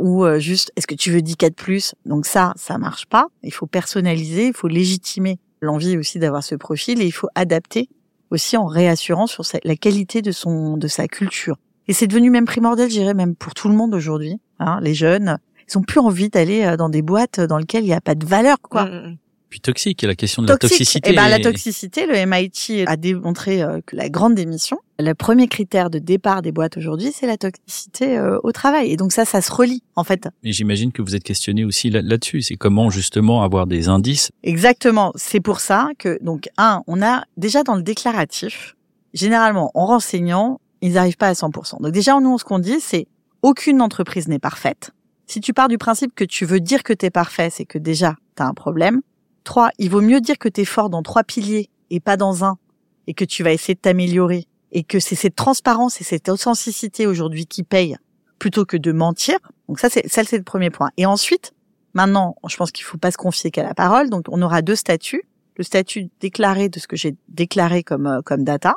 [0.01, 1.95] ou juste, est-ce que tu veux 10 4 plus?
[2.05, 3.29] Donc ça, ça marche pas.
[3.43, 7.89] Il faut personnaliser, il faut légitimer l'envie aussi d'avoir ce profil et il faut adapter
[8.31, 11.57] aussi en réassurant sur la qualité de son, de sa culture.
[11.89, 14.39] Et c'est devenu même primordial, je dirais même pour tout le monde aujourd'hui.
[14.59, 17.89] Hein, les jeunes, ils ont plus envie d'aller euh, dans des boîtes dans lesquelles il
[17.89, 18.85] n'y a pas de valeur, quoi.
[18.87, 19.17] Mm, mm, mm.
[19.49, 21.11] Puis toxique, il y a la question de la toxicité.
[21.13, 25.47] Eh ben, la toxicité, le MIT a démontré euh, que la grande démission, le premier
[25.47, 28.91] critère de départ des boîtes aujourd'hui, c'est la toxicité euh, au travail.
[28.91, 30.29] Et donc ça, ça se relie, en fait.
[30.43, 32.43] Et j'imagine que vous êtes questionné aussi là- là-dessus.
[32.43, 34.31] C'est comment justement avoir des indices?
[34.43, 35.13] Exactement.
[35.15, 38.75] C'est pour ça que, donc, un, on a déjà dans le déclaratif,
[39.15, 41.81] généralement, en renseignant, ils n'arrivent pas à 100%.
[41.81, 43.07] Donc déjà, nous, ce qu'on dit, c'est
[43.43, 44.91] aucune entreprise n'est parfaite.
[45.27, 47.79] Si tu pars du principe que tu veux dire que tu es parfait, c'est que
[47.79, 49.01] déjà, tu as un problème.
[49.45, 52.45] Trois, il vaut mieux dire que tu es fort dans trois piliers et pas dans
[52.45, 52.59] un,
[53.07, 57.07] et que tu vas essayer de t'améliorer, et que c'est cette transparence et cette authenticité
[57.07, 57.97] aujourd'hui qui paye,
[58.39, 59.39] plutôt que de mentir.
[59.69, 60.91] Donc ça, c'est ça, c'est le premier point.
[60.97, 61.53] Et ensuite,
[61.97, 64.11] Maintenant, je pense qu'il faut pas se confier qu'à la parole.
[64.11, 65.23] Donc, on aura deux statuts.
[65.57, 68.75] Le statut déclaré de ce que j'ai déclaré comme, euh, comme data.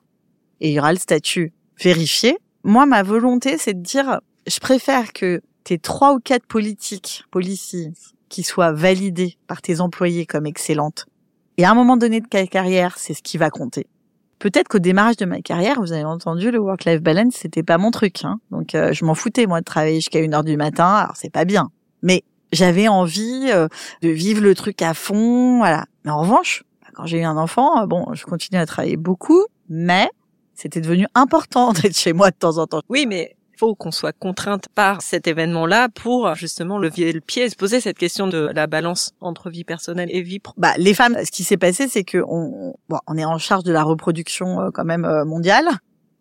[0.62, 2.38] Et il y aura le statut vérifié.
[2.64, 7.94] Moi, ma volonté, c'est de dire, je préfère que tes trois ou quatre politiques, policies,
[8.30, 11.06] qui soient validées par tes employés comme excellentes.
[11.58, 13.88] Et à un moment donné de ta carrière, c'est ce qui va compter.
[14.38, 17.92] Peut-être qu'au démarrage de ma carrière, vous avez entendu, le work-life balance, c'était pas mon
[17.92, 18.24] truc.
[18.24, 18.40] Hein.
[18.52, 20.88] Donc, euh, je m'en foutais, moi, de travailler jusqu'à une heure du matin.
[20.88, 21.70] Alors, c'est pas bien.
[22.02, 23.68] Mais j'avais envie euh,
[24.02, 25.86] de vivre le truc à fond, voilà.
[26.06, 26.64] Mais en revanche,
[26.94, 30.10] quand j'ai eu un enfant, bon, je continue à travailler beaucoup, mais
[30.60, 32.82] c'était devenu important d'être chez moi de temps en temps.
[32.90, 37.50] Oui, mais faut qu'on soit contrainte par cet événement-là pour justement lever le pied et
[37.50, 40.54] se poser cette question de la balance entre vie personnelle et vie pro.
[40.58, 43.64] Bah, les femmes, ce qui s'est passé, c'est que on, bon, on est en charge
[43.64, 45.68] de la reproduction euh, quand même euh, mondiale,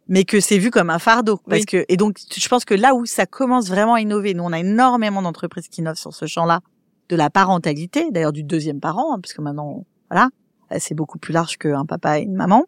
[0.08, 1.36] mais que c'est vu comme un fardeau.
[1.48, 1.66] Parce Oui.
[1.66, 4.52] que et donc, je pense que là où ça commence vraiment à innover, nous on
[4.52, 6.60] a énormément d'entreprises qui innovent sur ce champ-là
[7.08, 10.28] de la parentalité, d'ailleurs du deuxième parent, hein, parce que maintenant, voilà,
[10.72, 12.64] euh, c'est beaucoup plus large qu'un papa et une maman.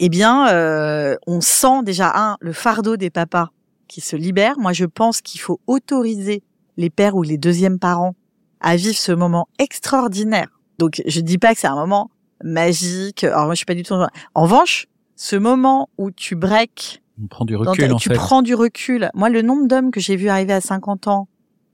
[0.00, 3.50] Eh bien, euh, on sent déjà un le fardeau des papas
[3.88, 4.58] qui se libèrent.
[4.58, 6.42] Moi, je pense qu'il faut autoriser
[6.76, 8.14] les pères ou les deuxièmes parents
[8.60, 10.48] à vivre ce moment extraordinaire.
[10.78, 12.10] Donc, je dis pas que c'est un moment
[12.42, 13.24] magique.
[13.24, 13.94] Alors, moi, je suis pas du tout.
[14.34, 18.14] En revanche, ce moment où tu breaks On prend du recul ta- en tu fait.
[18.14, 19.10] prends du recul.
[19.14, 21.28] Moi, le nombre d'hommes que j'ai vu arriver à 50 ans,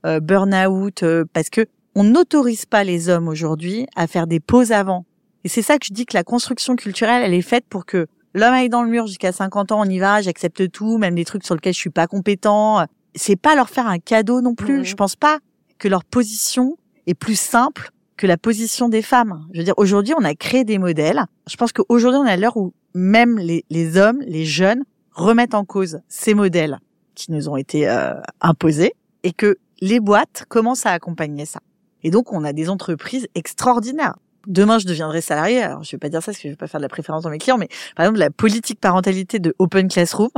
[0.05, 4.71] euh, burn-out, euh, parce que on n'autorise pas les hommes aujourd'hui à faire des pauses
[4.71, 5.05] avant.
[5.43, 8.07] Et c'est ça que je dis que la construction culturelle, elle est faite pour que
[8.33, 11.25] l'homme aille dans le mur jusqu'à 50 ans, on y va, j'accepte tout, même des
[11.25, 12.85] trucs sur lesquels je suis pas compétent.
[13.15, 14.79] C'est pas leur faire un cadeau non plus.
[14.79, 14.83] Mhm.
[14.85, 15.39] Je pense pas
[15.79, 16.77] que leur position
[17.07, 19.45] est plus simple que la position des femmes.
[19.51, 21.23] Je veux dire, aujourd'hui, on a créé des modèles.
[21.49, 25.55] Je pense qu'aujourd'hui, on est à l'heure où même les, les hommes, les jeunes, remettent
[25.55, 26.79] en cause ces modèles
[27.15, 31.59] qui nous ont été euh, imposés et que les boîtes commencent à accompagner ça.
[32.03, 34.15] Et donc, on a des entreprises extraordinaires.
[34.47, 35.61] Demain, je deviendrai salarié.
[35.61, 37.23] Alors, je vais pas dire ça parce que je vais pas faire de la préférence
[37.23, 40.29] dans mes clients, mais par exemple, la politique parentalité de Open Classroom,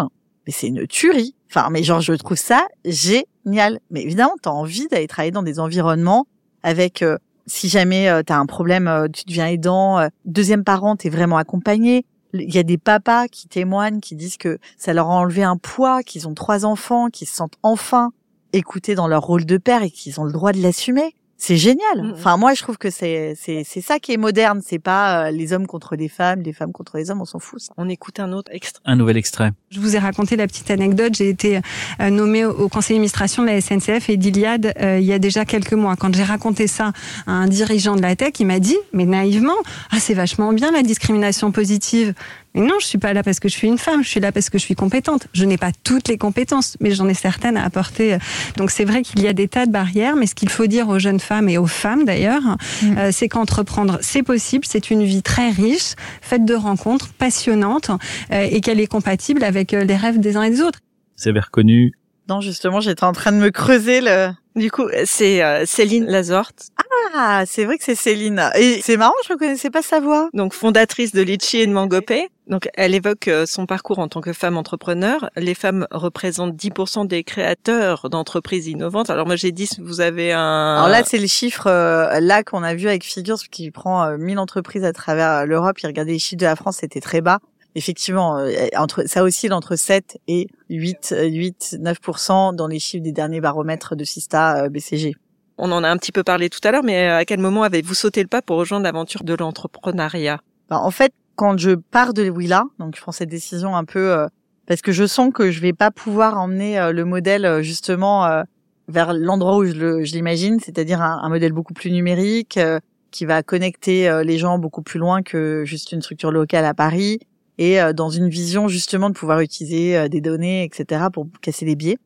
[0.46, 1.36] mais c'est une tuerie.
[1.50, 3.80] Enfin, mais genre, je trouve ça génial.
[3.92, 6.26] Mais évidemment, tu as envie d'aller travailler dans des environnements
[6.64, 10.96] avec, euh, si jamais tu as un problème, euh, tu deviens aidant, euh, deuxième parent,
[10.96, 12.06] tu es vraiment accompagné.
[12.34, 15.58] Il y a des papas qui témoignent, qui disent que ça leur a enlevé un
[15.58, 18.12] poids, qu'ils ont trois enfants, qu'ils se sentent enfin
[18.54, 21.16] écoutés dans leur rôle de père et qu'ils ont le droit de l'assumer.
[21.38, 22.04] C'est génial.
[22.04, 22.14] Mhm.
[22.14, 24.62] Enfin, moi, je trouve que c'est c'est c'est ça qui est moderne.
[24.66, 27.22] C'est pas euh, les hommes contre les femmes, les femmes contre les hommes.
[27.22, 27.60] On s'en fout.
[27.60, 27.74] Ça.
[27.78, 28.82] On écoute un autre extrait.
[28.86, 29.52] Un nouvel extrait.
[29.70, 31.16] Je vous ai raconté la petite anecdote.
[31.16, 31.60] J'ai été
[32.00, 35.20] euh, nommée au, au conseil d'administration de la SNCF et d'Iliade euh, il y a
[35.20, 35.96] déjà quelques mois.
[35.96, 36.94] Quand j'ai raconté ça
[37.28, 39.54] à un dirigeant de la tech, il m'a dit, mais naïvement,
[39.92, 42.14] ah c'est vachement bien la discrimination positive.
[42.56, 44.32] Mais non, je suis pas là parce que je suis une femme, je suis là
[44.32, 45.28] parce que je suis compétente.
[45.34, 48.18] Je n'ai pas toutes les compétences, mais j'en ai certaines à apporter.
[48.58, 50.90] Donc c'est vrai qu'il y a des tas de barrières, mais ce qu'il faut dire
[50.90, 52.44] aux jeunes femmes et aux femmes d'ailleurs,
[52.82, 52.98] Mm.
[52.98, 57.90] euh, c'est qu'entreprendre, c'est possible, c'est une vie très riche, faite de rencontres passionnantes
[58.32, 60.80] euh, et qu'elle est compatible avec euh, les rêves des uns et des autres.
[61.22, 61.94] Vous avez reconnu
[62.30, 64.30] Non, justement, j'étais en train de me creuser le.
[64.56, 66.70] Du coup, c'est euh, Céline Lazorte,
[67.16, 68.52] Ah, c'est vrai que c'est Céline.
[68.56, 70.30] Et c'est marrant, je reconnaissais pas sa voix.
[70.34, 72.30] donc fondatrice de Litchi et de Mangopé.
[72.48, 75.30] Donc, elle évoque euh, son parcours en tant que femme entrepreneur.
[75.38, 79.10] Les femmes représentent 10% des créateurs d'entreprises innovantes.
[79.10, 80.76] Alors moi, j'ai dit, vous avez un...
[80.76, 84.18] Alors là, c'est le chiffre euh, là qu'on a vu avec Figures qui prend euh,
[84.18, 85.80] 1000 entreprises à travers euh, l'Europe.
[85.82, 87.40] Il regardait les chiffres de la France, c'était très bas.
[87.76, 93.04] Effectivement, euh, entre ça oscille entre 7 et 8, euh, 8, 9% dans les chiffres
[93.04, 95.16] des derniers baromètres de Sista euh, BCG.
[95.58, 97.64] On en a un petit peu parlé tout à l'heure, mais euh, à quel moment
[97.64, 100.40] avez-vous sauté le pas pour rejoindre l'aventure de l'entrepreneuriat?
[100.70, 104.12] Ben, en fait, quand je pars de Willa, donc je prends cette décision un peu
[104.12, 104.28] euh,
[104.68, 108.44] parce que je sens que je vais pas pouvoir emmener euh, le modèle justement euh,
[108.88, 112.80] vers l'endroit où je l'imagine, c'est-à-dire un, un modèle beaucoup plus numérique euh,
[113.12, 117.20] qui va connecter les gens beaucoup plus loin que juste une structure locale à Paris
[117.58, 121.06] et euh, dans une vision justement de pouvoir utiliser euh, des données, etc.
[121.12, 121.98] pour casser les biais.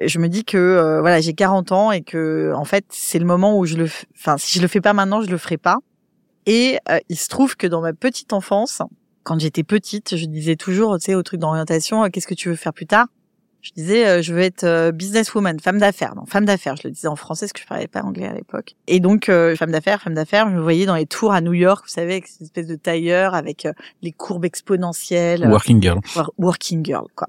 [0.00, 3.24] Je me dis que euh, voilà, j'ai 40 ans et que en fait c'est le
[3.24, 5.78] moment où je le, enfin si je le fais pas maintenant, je le ferai pas
[6.44, 8.82] Et euh, il se trouve que dans ma petite enfance,
[9.22, 12.48] quand j'étais petite, je disais toujours, tu sais, au truc d'orientation, euh, qu'est-ce que tu
[12.48, 13.06] veux faire plus tard?
[13.66, 16.14] Je disais, euh, je veux être euh, businesswoman, femme d'affaires.
[16.14, 16.76] Non, femme d'affaires.
[16.76, 18.74] Je le disais en français parce que je parlais pas anglais à l'époque.
[18.86, 20.48] Et donc, euh, femme d'affaires, femme d'affaires.
[20.48, 22.76] Je me voyais dans les tours à New York, vous savez, avec cette espèce de
[22.76, 23.66] tailleur, avec
[24.02, 25.46] les courbes exponentielles.
[25.48, 25.98] Working girl.
[26.14, 27.28] wor- working girl, quoi.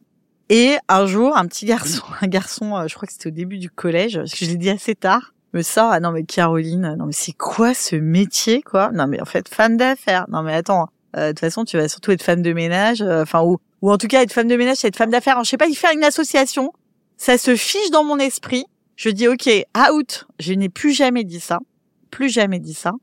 [0.50, 3.70] Et un jour, un petit garçon, un garçon, je crois que c'était au début du
[3.70, 7.06] collège, parce que je l'ai dit assez tard, me sort, ah non mais Caroline, non
[7.08, 8.92] mais c'est quoi ce métier, quoi?
[8.94, 10.26] Non mais en fait, femme d'affaires.
[10.30, 13.42] Non mais attends, de toute façon, tu vas surtout être femme de ménage, euh, enfin
[13.44, 15.44] ou ou en tout cas être femme de ménage, c'est être femme d'affaires.
[15.44, 16.72] Je sais pas, il fait une association,
[17.18, 18.66] ça se fiche dans mon esprit.
[18.96, 19.50] Je dis ok,
[19.92, 20.26] out.
[20.40, 21.60] Je n'ai plus jamais dit ça,
[22.10, 22.94] plus jamais dit ça.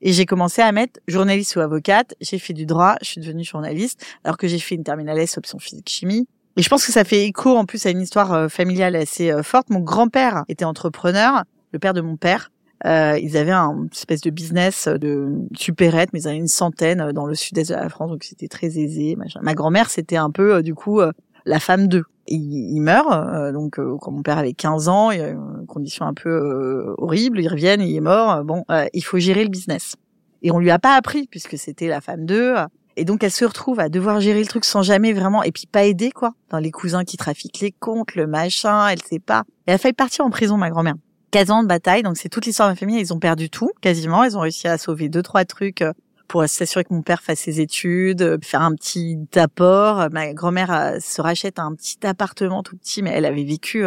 [0.00, 2.14] Et j'ai commencé à mettre journaliste ou avocate.
[2.20, 5.38] J'ai fait du droit, je suis devenue journaliste, alors que j'ai fait une terminale S
[5.38, 6.28] option physique chimie.
[6.56, 9.30] Et je pense que ça fait écho en plus à une histoire euh, familiale assez
[9.30, 9.70] euh, forte.
[9.70, 12.50] Mon grand-père était entrepreneur, le père de mon père.
[12.86, 17.00] Euh, ils avaient un espèce de business de supérette, mais ils en avaient une centaine
[17.00, 19.16] euh, dans le sud-est de la France, donc c'était très aisé.
[19.16, 19.40] Machin.
[19.42, 21.10] Ma grand-mère, c'était un peu euh, du coup euh,
[21.44, 22.04] la femme d'eux.
[22.28, 22.42] Il,
[22.76, 25.66] il meurt, euh, donc euh, quand mon père avait 15 ans, il y a une
[25.66, 28.32] condition un peu euh, horrible, ils reviennent, il est mort.
[28.32, 29.96] euh, bon, euh, il faut gérer le business.
[30.42, 32.54] Et on lui a pas appris puisque c'était la femme d'eux.
[32.96, 35.66] Et donc elle se retrouve à devoir gérer le truc sans jamais vraiment, et puis
[35.70, 39.44] pas aider quoi, dans les cousins qui trafiquent les comptes, le machin, elle sait pas.
[39.66, 40.96] Elle a failli partir en prison, ma grand-mère.
[41.30, 43.00] 15 ans de bataille, donc c'est toute l'histoire de ma famille.
[43.00, 44.24] Ils ont perdu tout, quasiment.
[44.24, 45.92] Ils ont réussi à sauver deux trois trucs euh,
[46.26, 50.00] pour s'assurer que mon père fasse ses études, euh, faire un petit apport.
[50.00, 53.84] Euh, Ma grand-mère se rachète un petit appartement tout petit, mais elle avait vécu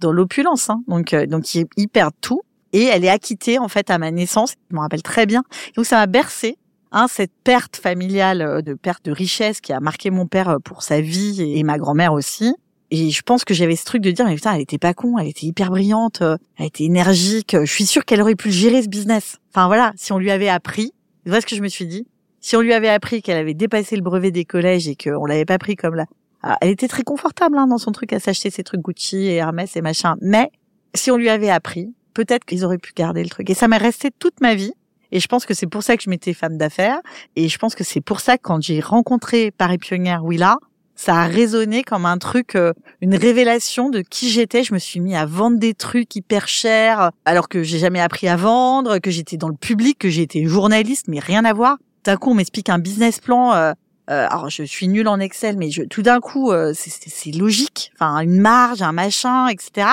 [0.00, 0.82] dans l'opulence, hein.
[0.88, 2.42] donc donc ils, perdent tout.
[2.72, 4.54] Et elle est acquittée en fait à ma naissance.
[4.70, 5.44] Je me rappelle très bien.
[5.76, 6.56] Donc ça m'a bercé.
[6.94, 11.00] Hein, cette perte familiale, de perte de richesse qui a marqué mon père pour sa
[11.00, 12.54] vie et ma grand-mère aussi.
[12.94, 15.16] Et je pense que j'avais ce truc de dire, mais putain, elle était pas con,
[15.16, 17.54] elle était hyper brillante, euh, elle était énergique.
[17.54, 19.38] euh, Je suis sûre qu'elle aurait pu gérer ce business.
[19.50, 20.92] Enfin voilà, si on lui avait appris,
[21.24, 22.06] tu vois ce que je me suis dit?
[22.40, 25.46] Si on lui avait appris qu'elle avait dépassé le brevet des collèges et qu'on l'avait
[25.46, 26.04] pas pris comme là,
[26.42, 29.36] Alors, elle était très confortable hein, dans son truc à s'acheter ses trucs Gucci et
[29.36, 30.16] Hermès et machin.
[30.20, 30.50] Mais
[30.94, 33.48] si on lui avait appris, peut-être qu'ils auraient pu garder le truc.
[33.48, 34.72] Et ça m'est resté toute ma vie.
[35.12, 37.00] Et je pense que c'est pour ça que je m'étais femme d'affaires.
[37.36, 40.56] Et je pense que c'est pour ça que quand j'ai rencontré Paris Pionnière Willa,
[40.94, 44.62] ça a résonné comme un truc, euh, une révélation de qui j'étais.
[44.62, 48.28] Je me suis mis à vendre des trucs hyper chers, alors que j'ai jamais appris
[48.28, 51.78] à vendre, que j'étais dans le public, que j'étais journaliste, mais rien à voir.
[52.04, 53.52] D'un coup, on m'explique un business plan.
[53.54, 53.72] euh,
[54.10, 57.92] euh, alors, je suis nulle en Excel, mais je, tout d'un coup, euh, c'est- logique.
[57.94, 59.88] Enfin, une marge, un machin, etc.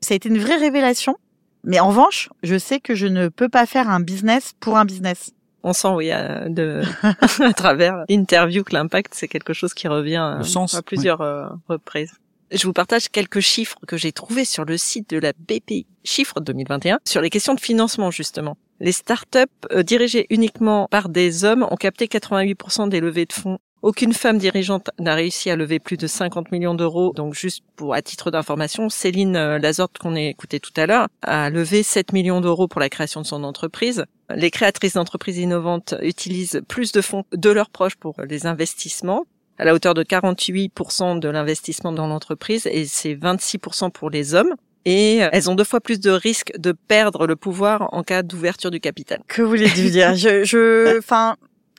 [0.00, 1.16] Ça a été une vraie révélation.
[1.64, 4.84] Mais en revanche, je sais que je ne peux pas faire un business pour un
[4.84, 5.30] business.
[5.62, 6.10] On sent, oui,
[6.48, 6.82] de,
[7.42, 11.46] à travers l'interview que l'impact, c'est quelque chose qui revient Le sens, à plusieurs euh,
[11.68, 12.12] reprises.
[12.50, 16.40] Je vous partage quelques chiffres que j'ai trouvés sur le site de la BPI, chiffres
[16.40, 18.58] 2021, sur les questions de financement, justement.
[18.80, 19.38] Les startups
[19.70, 23.58] euh, dirigées uniquement par des hommes ont capté 88% des levées de fonds.
[23.82, 27.12] Aucune femme dirigeante n'a réussi à lever plus de 50 millions d'euros.
[27.16, 31.08] Donc, juste pour, à titre d'information, Céline euh, Lazorte, qu'on a écouté tout à l'heure,
[31.22, 34.04] a levé 7 millions d'euros pour la création de son entreprise.
[34.34, 39.26] Les créatrices d'entreprises innovantes utilisent plus de fonds de leurs proches pour les investissements
[39.58, 44.54] à la hauteur de 48% de l'investissement dans l'entreprise et c'est 26% pour les hommes.
[44.84, 48.22] Et euh, elles ont deux fois plus de risques de perdre le pouvoir en cas
[48.22, 49.20] d'ouverture du capital.
[49.28, 50.14] Que voulez-vous dire?
[50.14, 51.36] Je, je, enfin,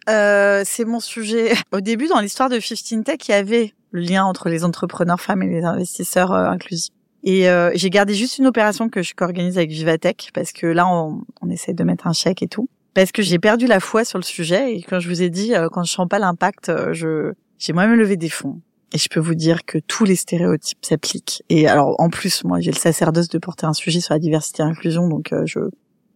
[0.10, 1.54] euh, c'est mon sujet.
[1.72, 5.22] Au début, dans l'histoire de 15 Tech, il y avait le lien entre les entrepreneurs
[5.22, 6.92] femmes et les investisseurs euh, inclusifs.
[7.24, 10.86] Et euh, j'ai gardé juste une opération que je co-organise avec Vivatech parce que là,
[10.88, 12.68] on, on essaie de mettre un chèque et tout.
[12.94, 15.56] Parce que j'ai perdu la foi sur le sujet et quand je vous ai dit,
[15.56, 18.60] euh, quand je sens pas l'impact, je j'ai moi-même levé des fonds.
[18.92, 21.42] Et je peux vous dire que tous les stéréotypes s'appliquent.
[21.50, 24.62] Et alors, en plus, moi, j'ai le sacerdoce de porter un sujet sur la diversité
[24.62, 25.60] et l'inclusion, donc je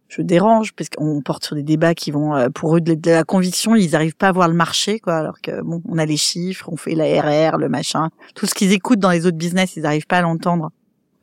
[0.08, 3.24] je dérange parce qu'on porte sur des débats qui vont euh, pour eux de la
[3.24, 6.16] conviction ils arrivent pas à voir le marché quoi alors que bon on a les
[6.16, 8.08] chiffres on fait la RR le machin.
[8.34, 10.70] Tout ce qu'ils écoutent dans les autres business ils arrivent pas à l'entendre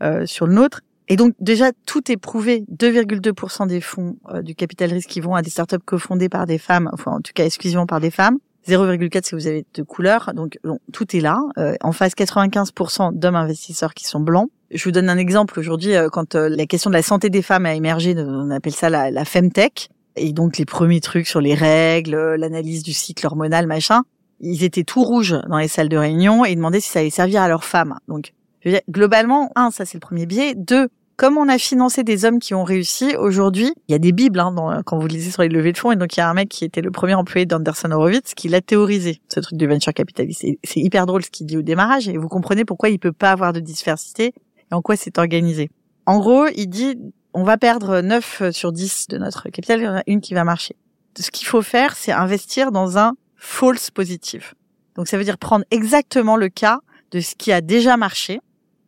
[0.04, 0.82] euh, sur le nôtre.
[1.08, 2.63] Et donc déjà tout est prouvé.
[2.71, 6.58] 2,2% des fonds euh, du capital risque qui vont à des startups cofondées par des
[6.58, 10.32] femmes enfin en tout cas exclusivement par des femmes 0,4 si vous avez de couleur.
[10.36, 11.39] Donc bon, tout est là.
[11.58, 14.49] Euh, en face 95% d'hommes investisseurs qui sont blancs.
[14.71, 15.60] Je vous donne un exemple.
[15.60, 18.73] Aujourd'hui euh, quand euh, la question de la santé des femmes a émergé, on appelle
[18.73, 22.93] ça la, la femtech, et donc les premiers trucs sur les règles, euh, l'analyse du
[22.93, 24.04] cycle hormonal, machin,
[24.39, 27.41] ils étaient tout rouges dans les salles de réunion et demandaient si ça allait servir
[27.41, 27.97] à leurs femmes.
[28.08, 30.56] Donc je veux dire, globalement, un, ça c'est le premier biais.
[30.56, 34.12] Deux, comme on a financé des hommes qui ont réussi, aujourd'hui, il y a des
[34.12, 36.30] bibles hein, quand vous lisez sur les levées de fonds, et donc il y a
[36.30, 39.65] un mec qui était le premier employé d'Anderson Horowitz qui l'a théorisé, ce truc de
[39.65, 40.45] venture capitaliste.
[40.63, 43.32] C'est hyper drôle ce qu'il dit au démarrage, et vous comprenez pourquoi il peut pas
[43.32, 44.34] avoir de diversité
[44.71, 45.69] et en quoi c'est organisé.
[46.06, 46.97] En gros, il dit
[47.34, 50.34] on va perdre 9 sur 10 de notre capital, il y en a une qui
[50.34, 50.75] va marcher.
[51.17, 54.54] ce qu'il faut faire, c'est investir dans un false positive.
[54.95, 56.80] Donc ça veut dire prendre exactement le cas
[57.12, 58.39] de ce qui a déjà marché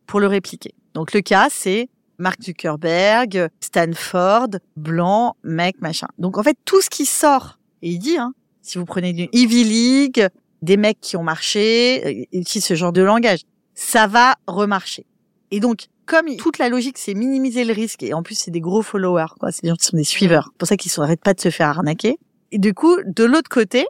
[0.06, 0.74] pour le répliquer.
[0.94, 1.88] Donc le cas, c'est
[2.18, 6.08] Mark Zuckerberg, Stanford, blanc, mec, machin.
[6.18, 9.28] Donc en fait, tout ce qui sort, et il dit, hein, si vous prenez du
[9.32, 10.28] Ivy League,
[10.62, 13.40] des mecs qui ont marché, euh, utilise ce genre de langage,
[13.74, 15.06] ça va remarcher.
[15.50, 18.60] Et donc, comme toute la logique, c'est minimiser le risque, et en plus, c'est des
[18.60, 19.52] gros followers, quoi.
[19.52, 20.52] C'est des gens qui sont des suiveurs.
[20.58, 22.18] Pour ça qu'ils s'arrêtent pas de se faire arnaquer.
[22.50, 23.86] Et du coup, de l'autre côté,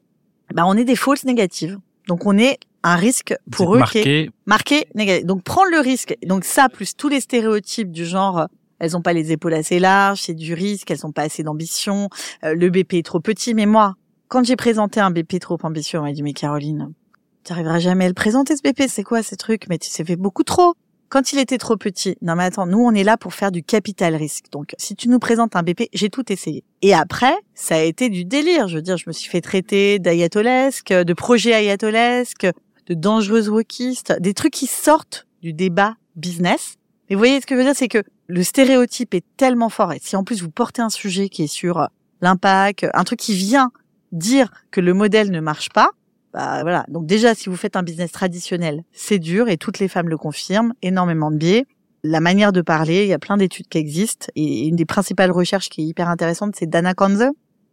[0.53, 1.79] bah, on est des fausses négatives.
[2.09, 5.27] Donc, on est un risque pour eux qui est marqué négatif.
[5.27, 6.17] Donc, prendre le risque.
[6.27, 8.47] Donc, ça, plus tous les stéréotypes du genre, euh,
[8.79, 12.09] elles ont pas les épaules assez larges, c'est du risque, elles ont pas assez d'ambition,
[12.45, 13.55] euh, le BP est trop petit.
[13.55, 13.95] Mais moi,
[14.29, 16.93] quand j'ai présenté un BP trop ambitieux, on m'a dit, mais Caroline,
[17.45, 19.69] tu arriveras jamais à le présenter, ce BP, c'est quoi ces trucs?
[19.69, 20.75] Mais tu sais fait beaucoup trop.
[21.09, 23.63] Quand il était trop petit, non mais attends, nous on est là pour faire du
[23.63, 24.47] capital risque.
[24.53, 26.65] Donc si tu nous présentes un BP, j'ai tout essayé.
[26.83, 28.69] Et après, ça a été du délire.
[28.69, 32.47] Je veux dire, je me suis fait traiter d'ayatolesque, de projet ayatolesque,
[32.87, 36.75] de dangereuse wokiste, des trucs qui sortent du débat business.
[37.09, 39.95] Mais vous voyez ce que je veux dire, c'est que le stéréotype est tellement fort.
[39.95, 41.89] Et si en plus vous portez un sujet qui est sur
[42.21, 43.71] l'impact, un truc qui vient
[44.13, 45.91] dire que le modèle ne marche pas,
[46.33, 46.85] bah voilà.
[46.89, 50.17] Donc déjà, si vous faites un business traditionnel, c'est dur et toutes les femmes le
[50.17, 51.67] confirment, énormément de biais.
[52.05, 55.33] La manière de parler, il y a plein d'études qui existent et une des principales
[55.33, 57.25] recherches qui est hyper intéressante, c'est Dana Kanze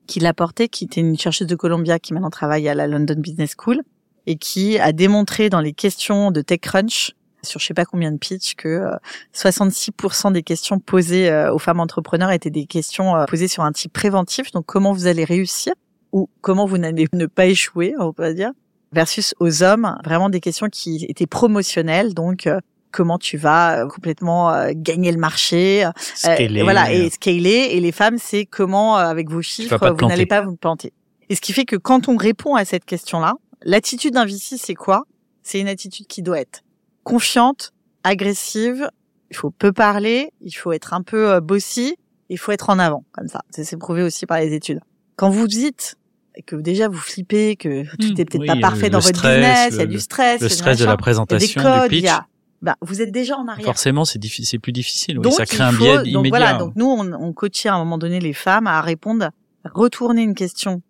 [0.07, 3.15] qui l'a portée, qui était une chercheuse de Columbia qui maintenant travaille à la London
[3.17, 3.81] Business School
[4.27, 7.13] et qui a démontré dans les questions de TechCrunch
[7.45, 8.89] sur je sais pas combien de pitch que
[9.33, 13.63] 66% euh, des questions posées euh, aux femmes entrepreneurs étaient des questions euh, posées sur
[13.63, 15.73] un type préventif, donc comment vous allez réussir
[16.15, 18.51] ou comment vous n'allez ne pas échouer, on peut dire,
[18.93, 22.47] versus aux hommes, vraiment des questions qui étaient promotionnelles, donc
[22.91, 27.67] comment tu vas complètement gagner le marché, scaler, voilà, et scaler.
[27.71, 30.93] Et les femmes, c'est comment avec vos chiffres vous n'allez pas vous planter.
[31.27, 34.73] Et ce qui fait que quand on répond à cette question-là, l'attitude d'un VC, c'est
[34.73, 35.03] quoi?
[35.43, 36.61] C'est une attitude qui doit être
[37.03, 37.73] confiante,
[38.05, 38.89] agressive.
[39.31, 41.97] Il faut peu parler, il faut être un peu bossy,
[42.29, 43.41] il faut être en avant, comme ça.
[43.49, 44.79] C'est prouvé aussi par les études.
[45.17, 45.97] Quand vous dites
[46.45, 49.77] que déjà vous flippez, que tout mmh, est peut-être pas parfait dans votre business, il
[49.77, 51.95] y a du stress, le stress de la présentation, il y a des codes, du
[51.95, 52.03] pitch.
[52.03, 52.25] Il y a,
[52.61, 53.65] bah, vous êtes déjà en arrière.
[53.65, 55.17] Forcément, c'est difficile, c'est plus difficile.
[55.19, 56.29] Oui, donc, ça crée un faut, biais donc, immédiat.
[56.29, 59.29] Voilà, donc nous, on, on coachait à un moment donné les femmes à répondre,
[59.65, 60.81] retourner une question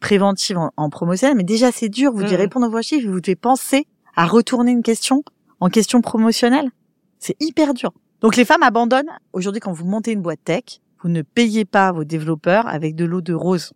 [0.00, 2.40] préventive en, en promotionnel, mais déjà c'est dur, vous devez Mhm.
[2.42, 3.86] répondre aux vos chiffres, vous devez penser
[4.16, 5.24] à retourner une question
[5.60, 6.70] en question promotionnelle.
[7.18, 7.92] C'est hyper dur.
[8.20, 9.10] Donc les femmes abandonnent.
[9.32, 13.04] Aujourd'hui, quand vous montez une boîte tech, vous ne payez pas vos développeurs avec de
[13.04, 13.72] l'eau de rose.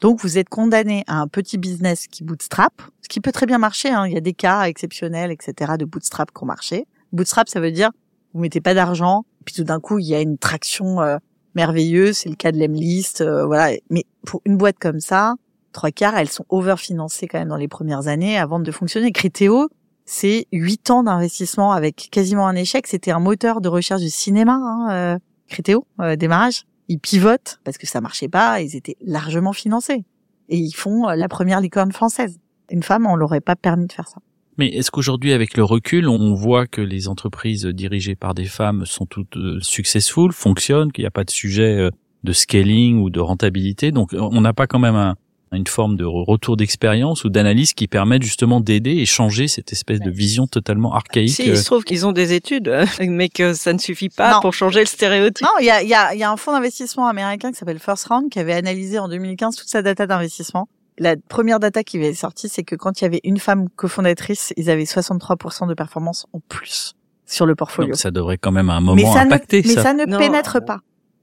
[0.00, 3.58] Donc vous êtes condamné à un petit business qui bootstrap, ce qui peut très bien
[3.58, 3.88] marcher.
[3.88, 4.06] Hein.
[4.06, 6.86] Il y a des cas exceptionnels, etc., de bootstrap qui ont marché.
[7.12, 7.90] Bootstrap, ça veut dire
[8.34, 11.16] vous mettez pas d'argent, puis tout d'un coup il y a une traction euh,
[11.54, 12.18] merveilleuse.
[12.18, 13.74] C'est le cas de l'Emlist, euh, voilà.
[13.90, 15.34] Mais pour une boîte comme ça,
[15.72, 19.10] trois quarts, elles sont overfinancées quand même dans les premières années avant de fonctionner.
[19.12, 19.68] Critéo,
[20.04, 22.86] c'est huit ans d'investissement avec quasiment un échec.
[22.86, 26.64] C'était un moteur de recherche du cinéma, hein, euh, Critéo, euh, démarrage.
[26.88, 28.60] Ils pivotent parce que ça marchait pas.
[28.60, 30.04] Ils étaient largement financés
[30.48, 32.38] et ils font euh, la première licorne française.
[32.70, 34.18] Une femme, on l'aurait pas permis de faire ça.
[34.58, 38.86] Mais est-ce qu'aujourd'hui, avec le recul, on voit que les entreprises dirigées par des femmes
[38.86, 41.90] sont toutes euh, successful, fonctionnent, qu'il n'y a pas de sujet euh,
[42.24, 43.92] de scaling ou de rentabilité?
[43.92, 45.16] Donc, on n'a pas quand même un,
[45.56, 50.00] une forme de retour d'expérience ou d'analyse qui permettent justement d'aider et changer cette espèce
[50.00, 51.30] de vision totalement archaïque.
[51.30, 54.34] Si, il se trouve qu'ils ont des études, euh, mais que ça ne suffit pas
[54.34, 54.40] Non.
[54.40, 55.44] pour changer le stéréotype.
[55.44, 57.58] Non, il y a, il y, a, il y a un fonds d'investissement américain qui
[57.58, 60.68] s'appelle First Round qui avait analysé en 2015 toute sa data d'investissement.
[60.98, 64.52] La première data qui avait sorti, c'est que quand il y avait une femme cofondatrice,
[64.56, 66.94] ils avaient 63% de performance en plus
[67.26, 67.90] sur le portfolio.
[67.90, 70.04] Donc, ça devrait quand même à un mais moment ça impacter ne, mais ça ne
[70.06, 70.18] Non.
[70.18, 70.78] pénètre pas.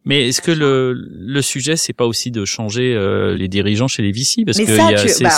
[0.05, 4.01] Mais est-ce que le, le sujet, c'est pas aussi de changer euh, les dirigeants chez
[4.03, 4.71] les VC Parce Mais que
[5.23, 5.29] bah,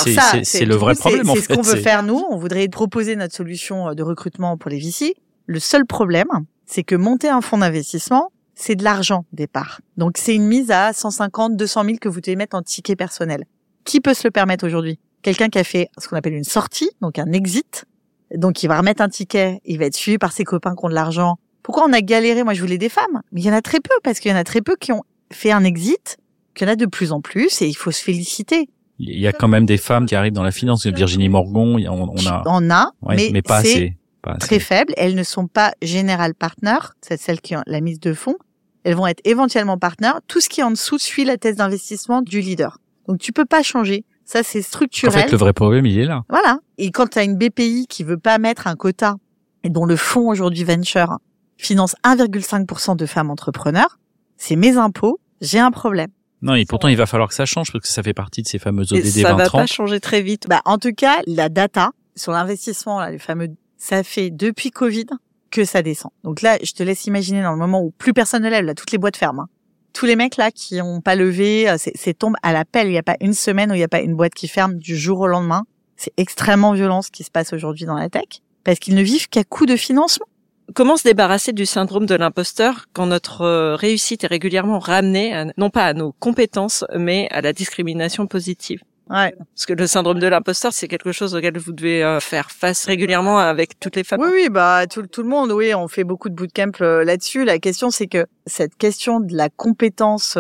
[0.44, 2.24] c'est- le vrai coup, problème, C'est ce qu'on veut faire, nous.
[2.32, 5.14] On voudrait proposer notre solution euh, de recrutement pour les VC.
[5.46, 6.28] Le seul problème,
[6.66, 9.82] c'est que monter un fonds d'investissement, c'est de l'argent départ.
[9.98, 13.44] Donc, c'est une mise à 150, 200 000 que vous devez mettre en ticket personnel.
[13.84, 14.98] Qui peut se le permettre aujourd'hui?
[15.22, 17.86] Quelqu'un qui a fait ce qu'on appelle une sortie, donc un exit.
[18.34, 20.90] Donc, il va remettre un ticket, il va être suivi par ses copains qui ont
[20.90, 21.38] de l'argent.
[21.66, 22.44] Pourquoi on a galéré?
[22.44, 23.22] Moi, je voulais des femmes.
[23.32, 24.92] Mais il y en a très peu, parce qu'il y en a très peu qui
[24.92, 25.02] ont
[25.34, 26.18] fait un exit,
[26.54, 28.70] qu'il y en a de plus en plus, et il faut se féliciter.
[29.00, 30.86] Il y a quand même des femmes qui arrivent dans la finance.
[30.86, 33.98] Virginie Morgon, on, on a, On a, ouais, mais, mais, pas assez.
[34.22, 34.40] Pas assez.
[34.40, 34.94] très faible.
[34.96, 38.38] Elles ne sont pas général partners, c'est celles qui ont la mise de fonds.
[38.84, 40.20] Elles vont être éventuellement partenaires.
[40.28, 42.78] Tout ce qui est en dessous suit la thèse d'investissement du leader.
[43.08, 44.06] Donc tu peux pas changer.
[44.24, 45.24] Ça c'est En structurel.
[45.24, 46.24] fait, le vrai problème, il est là.
[46.30, 46.60] Voilà.
[46.78, 49.16] Et quand tu as une BPI qui veut pas mettre un quota
[49.64, 51.18] et dont le fonds aujourd'hui venture
[51.58, 54.00] finance 1,5% de femmes entrepreneurs,
[54.38, 56.10] c'est mes impôts, j'ai un problème.
[56.42, 58.48] Non, et pourtant, il va falloir que ça change parce que ça fait partie de
[58.48, 59.62] ces fameuses ODD ça va 2030.
[59.62, 60.48] pas changer très vite.
[60.48, 63.48] Bah, en tout cas, la data sur l'investissement, là, les fameux,
[63.78, 65.06] ça fait depuis Covid
[65.50, 66.12] que ça descend.
[66.24, 68.74] Donc là, je te laisse imaginer dans le moment où plus personne ne lève, là,
[68.76, 69.44] toutes les boîtes ferment.
[69.44, 69.50] hein.
[69.94, 72.88] Tous les mecs là qui ont pas levé, euh, c'est c'est tombe à la pelle.
[72.88, 74.76] Il n'y a pas une semaine où il n'y a pas une boîte qui ferme
[74.76, 75.64] du jour au lendemain.
[75.96, 78.26] C'est extrêmement violent ce qui se passe aujourd'hui dans la tech
[78.66, 80.26] parce qu'ils ne vivent qu'à coup de financement.
[80.74, 85.46] Comment se débarrasser du syndrome de l'imposteur quand notre euh, réussite est régulièrement ramenée, à-
[85.58, 88.82] non pas à nos compétences, mais à la discrimination positive?
[89.10, 89.36] Ouais.
[89.54, 92.86] Parce que le syndrome de l'imposteur, c'est quelque chose auquel vous devez euh, faire face
[92.86, 94.20] régulièrement avec toutes les femmes.
[94.22, 97.46] Oui, oui, bah tout, tout le monde, oui, on fait beaucoup de bootcamp euh, là-dessus.
[97.46, 100.38] La question, c'est que cette question de la compétence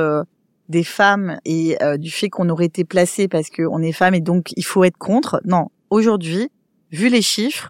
[0.67, 4.51] des femmes et du fait qu'on aurait été placé parce qu'on est femme et donc
[4.57, 5.39] il faut être contre.
[5.45, 6.49] Non, aujourd'hui,
[6.91, 7.69] vu les chiffres,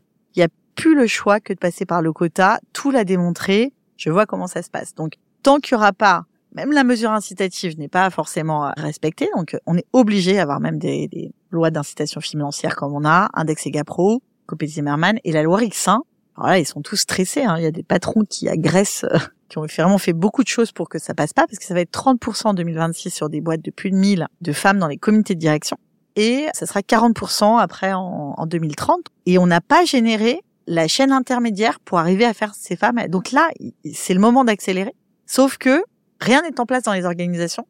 [0.76, 2.60] plus le choix que de passer par le quota.
[2.74, 3.74] Tout l'a démontré.
[3.98, 4.94] Je vois comment ça se passe.
[4.96, 9.30] Donc, tant qu'il n'y aura pas, même la mesure incitative n'est pas forcément respectée.
[9.36, 13.66] Donc, on est obligé d'avoir même des, des lois d'incitation financière comme on a, Index
[13.66, 16.02] EGAPRO, Copé Zimmerman et la loi Rixin.
[16.38, 17.44] Alors là, ils sont tous stressés.
[17.44, 17.56] Hein.
[17.58, 19.18] Il y a des patrons qui agressent, euh,
[19.50, 21.74] qui ont vraiment fait beaucoup de choses pour que ça passe pas, parce que ça
[21.74, 24.88] va être 30% en 2026 sur des boîtes de plus de 1000 de femmes dans
[24.88, 25.78] les comités de direction.
[26.16, 29.00] Et ça sera 40% après en 2030.
[29.26, 33.00] Et on n'a pas généré la chaîne intermédiaire pour arriver à faire ces femmes.
[33.08, 33.50] Donc là,
[33.94, 34.96] c'est le moment d'accélérer.
[35.26, 35.84] Sauf que
[36.20, 37.68] rien n'est en place dans les organisations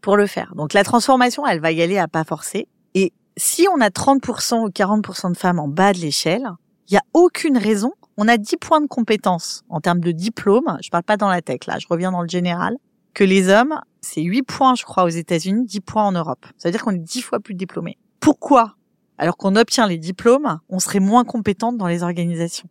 [0.00, 0.54] pour le faire.
[0.54, 2.68] Donc la transformation, elle va y aller à pas forcer.
[2.94, 6.48] Et si on a 30% ou 40% de femmes en bas de l'échelle,
[6.88, 7.92] il y a aucune raison.
[8.16, 10.78] On a 10 points de compétence en termes de diplôme.
[10.82, 11.78] Je parle pas dans la tech, là.
[11.78, 12.76] Je reviens dans le général.
[13.14, 16.46] Que les hommes, c'est 8 points, je crois, aux États-Unis, 10 points en Europe.
[16.56, 17.98] Ça veut dire qu'on est 10 fois plus diplômés.
[18.20, 18.74] Pourquoi?
[19.18, 22.68] Alors qu'on obtient les diplômes, on serait moins compétente dans les organisations.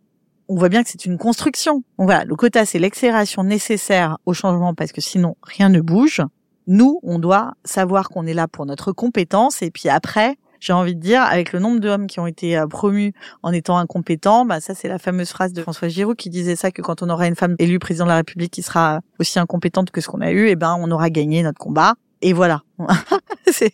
[0.49, 1.83] On voit bien que c'est une construction.
[1.97, 6.21] Donc voilà, le quota, c'est l'accélération nécessaire au changement parce que sinon, rien ne bouge.
[6.67, 10.95] Nous, on doit savoir qu'on est là pour notre compétence et puis après, j'ai envie
[10.95, 14.59] de dire, avec le nombre d'hommes qui ont été euh, promus en étant incompétents, bah
[14.59, 17.27] ça c'est la fameuse phrase de François Giroud qui disait ça que quand on aura
[17.27, 20.31] une femme élue président de la République qui sera aussi incompétente que ce qu'on a
[20.31, 21.93] eu, et ben on aura gagné notre combat.
[22.21, 22.63] Et voilà.
[23.51, 23.71] c'est-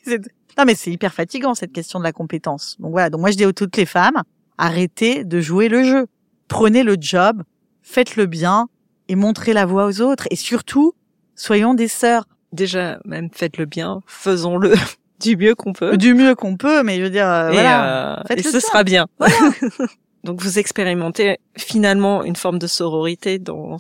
[0.58, 2.78] Non mais c'est hyper fatigant cette question de la compétence.
[2.80, 3.10] Donc voilà.
[3.10, 4.22] Donc moi je dis à toutes les femmes,
[4.58, 6.08] arrêtez de jouer le jeu.
[6.48, 7.44] Prenez le job,
[7.82, 8.68] faites-le bien
[9.08, 10.28] et montrez la voie aux autres.
[10.32, 10.94] Et surtout,
[11.36, 12.26] soyons des sœurs.
[12.52, 14.74] Déjà, même faites-le bien, faisons-le
[15.20, 15.98] du mieux qu'on peut.
[15.98, 18.20] Du mieux qu'on peut, mais je veux dire, euh, et, voilà.
[18.20, 19.08] euh, et ce sera bien.
[20.24, 23.78] Donc vous expérimentez finalement une forme de sororité dans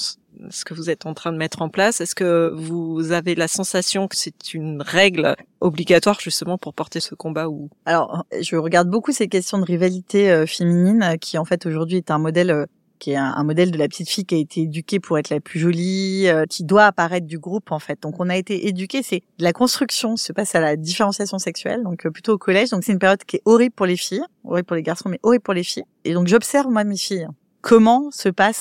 [0.49, 2.01] ce que vous êtes en train de mettre en place.
[2.01, 7.15] Est-ce que vous avez la sensation que c'est une règle obligatoire justement pour porter ce
[7.15, 11.45] combat ou Alors, je regarde beaucoup ces questions de rivalité euh, féminine, euh, qui en
[11.45, 12.65] fait aujourd'hui est un modèle euh,
[12.99, 15.41] qui est un, modèle de la petite fille qui a été éduquée pour être la
[15.41, 18.01] plus jolie, qui doit apparaître du groupe en fait.
[18.01, 22.07] Donc on a été éduqué, c'est la construction, se passe à la différenciation sexuelle, donc
[22.07, 22.69] plutôt au collège.
[22.69, 25.19] Donc c'est une période qui est horrible pour les filles, horrible pour les garçons, mais
[25.21, 25.83] horrible pour les filles.
[26.05, 27.27] Et donc j'observe moi mes filles
[27.63, 28.51] comment se bah,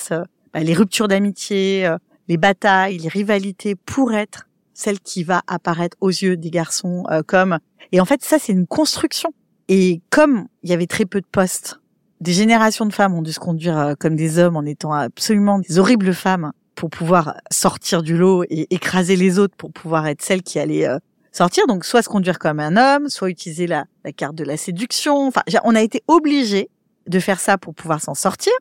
[0.55, 1.97] les ruptures d'amitié, euh,
[2.27, 7.21] les batailles, les rivalités pour être celle qui va apparaître aux yeux des garçons euh,
[7.25, 7.59] comme
[7.91, 9.33] et en fait ça c'est une construction.
[9.69, 11.79] Et comme il y avait très peu de postes
[12.23, 15.59] des générations de femmes ont dû se conduire euh, comme des hommes en étant absolument
[15.59, 20.21] des horribles femmes pour pouvoir sortir du lot et écraser les autres pour pouvoir être
[20.21, 20.99] celles qui allaient euh,
[21.33, 21.67] sortir.
[21.67, 25.27] Donc soit se conduire comme un homme soit utiliser la, la carte de la séduction.
[25.27, 26.69] Enfin on a été obligés
[27.07, 28.53] de faire ça pour pouvoir s'en sortir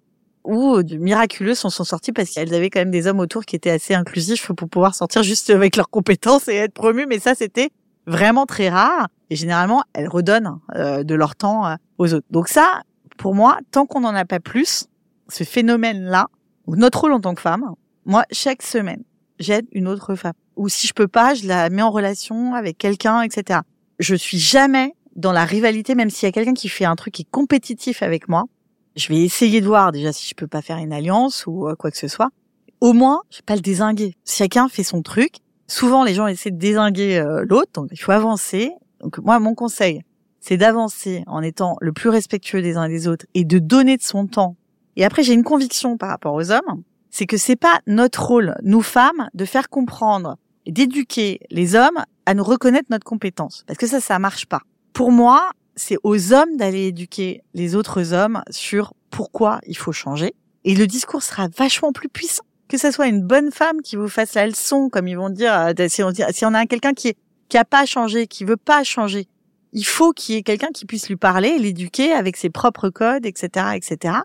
[0.45, 3.57] ou de miraculeux s'en sont sortis parce qu'elles avaient quand même des hommes autour qui
[3.57, 7.07] étaient assez inclusifs pour pouvoir sortir juste avec leurs compétences et être promus.
[7.07, 7.71] Mais ça, c'était
[8.07, 9.09] vraiment très rare.
[9.31, 12.27] Et généralement, elles redonnent euh, de leur temps euh, aux autres.
[12.31, 12.83] Donc ça,
[13.17, 14.87] pour moi, tant qu'on n'en a pas plus,
[15.29, 16.27] ce phénomène-là,
[16.67, 17.75] notre rôle en tant que femme,
[18.05, 19.03] moi, chaque semaine,
[19.39, 20.35] j'aide une autre femme.
[20.57, 23.61] Ou si je peux pas, je la mets en relation avec quelqu'un, etc.
[23.99, 27.15] Je suis jamais dans la rivalité, même s'il y a quelqu'un qui fait un truc
[27.15, 28.45] qui est compétitif avec moi,
[28.97, 31.75] je vais essayer de voir déjà si je peux pas faire une alliance ou euh,
[31.75, 32.31] quoi que ce soit.
[32.81, 34.17] Au moins, je vais pas le désinguer.
[34.27, 35.37] Chacun fait son truc.
[35.69, 38.73] Souvent, les gens essaient de désinguer euh, l'autre, donc il faut avancer.
[39.01, 40.03] Donc moi, mon conseil,
[40.41, 43.97] c'est d'avancer en étant le plus respectueux des uns et des autres et de donner
[43.97, 44.57] de son temps.
[44.97, 48.57] Et après, j'ai une conviction par rapport aux hommes, c'est que c'est pas notre rôle,
[48.63, 50.37] nous femmes, de faire comprendre
[50.67, 54.63] et d'éduquer les hommes à nous reconnaître notre compétence, parce que ça, ça marche pas.
[54.93, 60.35] Pour moi, c'est aux hommes d'aller éduquer les autres hommes sur pourquoi il faut changer.
[60.65, 62.45] Et le discours sera vachement plus puissant.
[62.69, 65.53] Que ce soit une bonne femme qui vous fasse la leçon, comme ils vont dire,
[65.55, 67.15] euh, si on, si on a quelqu'un qui,
[67.49, 69.27] qui a pas changé, qui veut pas changer,
[69.73, 73.27] il faut qu'il y ait quelqu'un qui puisse lui parler, l'éduquer avec ses propres codes,
[73.27, 74.17] etc., etc.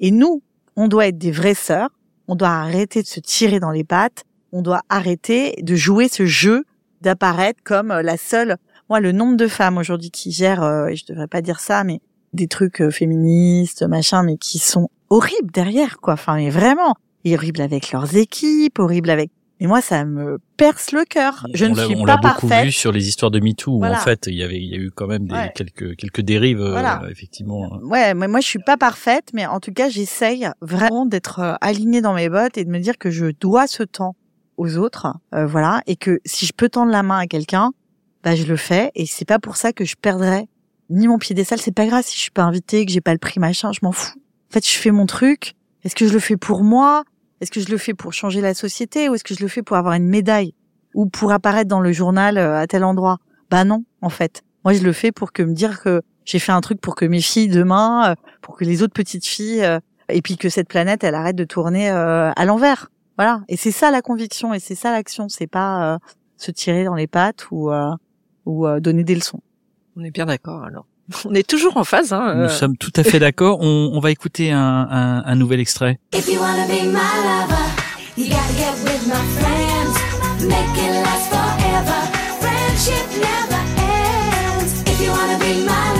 [0.00, 0.42] Et nous,
[0.76, 1.90] on doit être des vraies sœurs.
[2.26, 4.24] On doit arrêter de se tirer dans les pattes.
[4.52, 6.64] On doit arrêter de jouer ce jeu
[7.00, 8.56] d'apparaître comme euh, la seule.
[8.90, 11.84] Moi, le nombre de femmes aujourd'hui qui gèrent, euh, et je devrais pas dire ça,
[11.84, 12.00] mais
[12.32, 16.14] des trucs euh, féministes, machin, mais qui sont horribles derrière, quoi.
[16.14, 16.94] Enfin, mais vraiment,
[17.26, 19.30] horribles avec leurs équipes, horribles avec.
[19.60, 21.46] Mais moi, ça me perce le cœur.
[21.54, 22.64] Je on ne suis on pas l'a beaucoup parfaite.
[22.66, 24.78] vu sur les histoires de MeToo où en fait il y avait il y a
[24.78, 25.52] eu quand même des, Ouais.
[25.54, 27.78] quelques quelques dérives euh, effectivement.
[27.84, 31.54] Ouais, mais moi je suis pas parfaite, mais en tout cas j'essaye vraiment d'être euh,
[31.60, 34.16] alignée dans mes bottes et de me dire que je dois ce temps
[34.56, 37.70] aux autres, euh, voilà, et que si je peux tendre la main à quelqu'un,
[38.24, 40.48] bah je le fais et c'est pas pour ça que je perdrai
[40.90, 41.60] ni mon piédestal.
[41.60, 43.80] C'est pas grave si je suis pas invitée, que j'ai pas le prix machin, je
[43.82, 44.18] m'en fous.
[44.50, 45.54] En fait, je fais mon truc.
[45.84, 47.04] Est-ce que je le fais pour moi?
[47.40, 49.62] Est-ce que je le fais pour changer la société ou est-ce que je le fais
[49.62, 50.54] pour avoir une médaille
[50.94, 53.18] ou pour apparaître dans le journal euh, à tel endroit?
[53.50, 54.42] Bah non, en fait.
[54.64, 57.04] Moi, je le fais pour que me dire que j'ai fait un truc pour que
[57.04, 60.68] mes filles demain, euh, pour que les autres petites filles, euh, et puis que cette
[60.68, 62.88] planète, elle arrête de tourner à l'envers.
[63.16, 63.42] Voilà.
[63.48, 65.28] Et c'est ça la conviction et c'est ça l'action.
[65.28, 65.98] C'est pas euh,
[66.36, 67.90] se tirer dans les pattes ou euh,
[68.46, 69.40] ou euh, donner des leçons.
[69.96, 70.86] On est bien d'accord alors.
[71.24, 72.12] On est toujours en phase.
[72.12, 72.48] Hein, Nous euh.
[72.48, 73.58] sommes tout à fait d'accord.
[73.60, 74.58] On, on va écouter un,
[74.90, 75.98] un, un nouvel extrait.
[76.14, 77.64] If you wanna be my lover,
[78.16, 79.94] you gotta get with my friends.
[80.46, 82.00] Make it last forever.
[82.40, 84.82] Friendship never ends.
[84.86, 85.93] If you wanna be my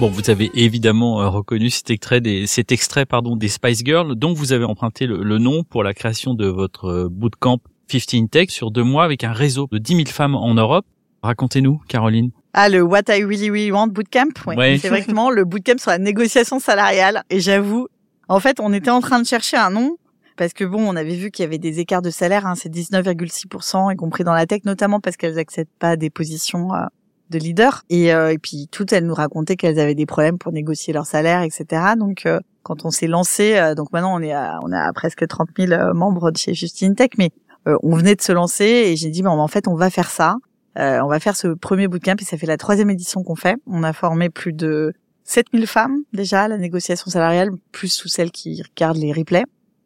[0.00, 4.14] Bon, vous avez évidemment euh, reconnu cet extrait des cet extrait pardon des Spice Girls
[4.14, 8.30] dont vous avez emprunté le, le nom pour la création de votre euh, bootcamp 15
[8.30, 10.86] Tech sur deux mois avec un réseau de 10 000 femmes en Europe.
[11.22, 12.30] Racontez-nous, Caroline.
[12.54, 14.30] Ah, le What I Really Really Want Bootcamp?
[14.46, 14.56] Oui.
[14.56, 14.78] Ouais.
[14.78, 17.22] C'est vraiment le bootcamp sur la négociation salariale.
[17.28, 17.86] Et j'avoue,
[18.28, 19.98] en fait, on était en train de chercher un nom
[20.38, 22.46] parce que bon, on avait vu qu'il y avait des écarts de salaire.
[22.46, 26.72] Hein, c'est 19,6%, y compris dans la tech, notamment parce qu'elles acceptent pas des positions
[26.72, 26.86] euh,
[27.30, 27.82] de leader.
[27.88, 31.06] Et, euh, et puis toutes, elles nous racontaient qu'elles avaient des problèmes pour négocier leur
[31.06, 31.64] salaire, etc.
[31.98, 35.26] Donc euh, quand on s'est lancé, euh, donc maintenant on est à, on à presque
[35.26, 37.30] 30 000 euh, membres de chez Justine Tech, mais
[37.68, 40.10] euh, on venait de se lancer et j'ai dit bon, en fait on va faire
[40.10, 40.36] ça.
[40.78, 43.56] Euh, on va faire ce premier bootcamp et ça fait la troisième édition qu'on fait.
[43.66, 44.92] On a formé plus de
[45.24, 49.44] 7000 femmes déjà à la négociation salariale, plus tous celles qui regardent les replays.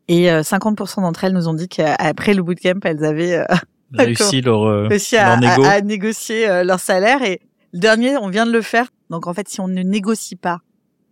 [0.08, 3.44] Et euh, 50% d'entre elles nous ont dit qu'après le bootcamp, elles avaient
[3.98, 5.64] Réussi leur, euh, réussi à, leur négo.
[5.64, 7.22] à- à négocier euh, leur salaire.
[7.22, 7.40] Et
[7.72, 8.88] le dernier, on vient de le faire.
[9.10, 10.60] Donc en fait, si on ne négocie pas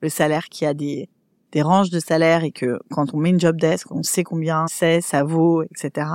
[0.00, 1.08] le salaire, qui a des,
[1.52, 4.66] des ranges de salaire et que quand on met une job desk, on sait combien
[4.68, 6.06] c'est, ça vaut, etc.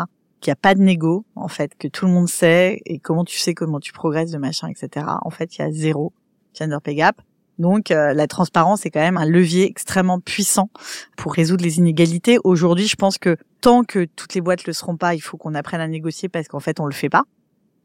[0.41, 3.24] Qu'il n'y a pas de négo, en fait, que tout le monde sait et comment
[3.24, 5.05] tu sais comment tu progresses de machin, etc.
[5.24, 6.11] En fait, il y a zéro
[6.53, 7.22] gender pay gap.
[7.60, 10.70] Donc euh, la transparence est quand même un levier extrêmement puissant
[11.18, 12.38] pour résoudre les inégalités.
[12.43, 15.55] Aujourd'hui, je pense que tant que toutes les boîtes le seront pas, il faut qu'on
[15.55, 17.24] apprenne à négocier parce qu'en fait, on le fait pas.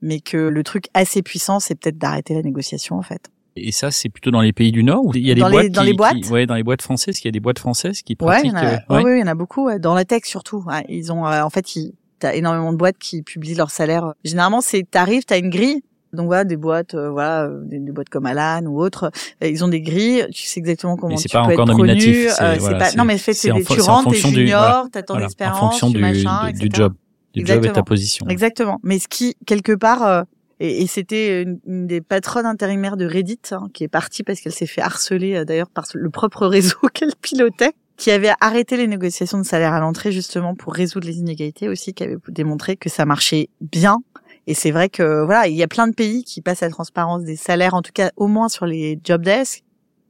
[0.02, 3.30] Mais que le truc assez puissant, c'est peut-être d'arrêter la négociation en fait.
[3.54, 5.48] Et ça, c'est plutôt dans les pays du Nord où il y a des Dans
[5.48, 7.32] les- boîtes dans qui, les boîtes qui- ouais, dans les boîtes françaises, qu'il y a
[7.32, 8.52] des boîtes françaises qui Ouais, il pratiquent.
[8.52, 9.04] y en a, euh, ouais, ouais.
[9.04, 9.68] ouais, il y en a beaucoup.
[9.78, 10.64] Dans la tech surtout.
[10.88, 14.14] Ils ont, euh, en fait, ils, t'as énormément de boîtes qui publient leur salaire.
[14.24, 15.82] Généralement, c'est t'arrives, t'as une grille.
[16.12, 19.10] Donc voilà, des boîtes, euh, voilà, euh, des, des boîtes comme Alan ou autres,
[19.42, 20.26] euh, ils ont des grilles.
[20.32, 22.00] Tu sais exactement comment tu pas peux encore être
[22.30, 25.14] c'est- euh, voilà, pas, non mais en fait, c'est tu rentres, t'es junior, t'as ton
[25.24, 26.92] expérience, en fonction du, machin, du, du job,
[27.32, 28.26] du job et ta position.
[28.28, 28.78] Exactement.
[28.82, 30.22] Mais ce qui, quelque part, euh,
[30.60, 34.40] et, et c'était une, une des patronnes intérimaires de Reddit, hein, qui est partie parce
[34.40, 38.86] qu'elle s'est fait harceler d'ailleurs par le propre réseau qu'elle pilotait, qui avait arrêté les
[38.86, 42.88] négociations de salaire à l'entrée justement pour résoudre les inégalités aussi, qui avait démontré que
[42.90, 43.98] ça marchait bien.
[44.46, 46.72] Et c'est vrai que voilà, il y a plein de pays qui passent à la
[46.72, 49.62] transparence des salaires, en tout cas au moins sur les job desks.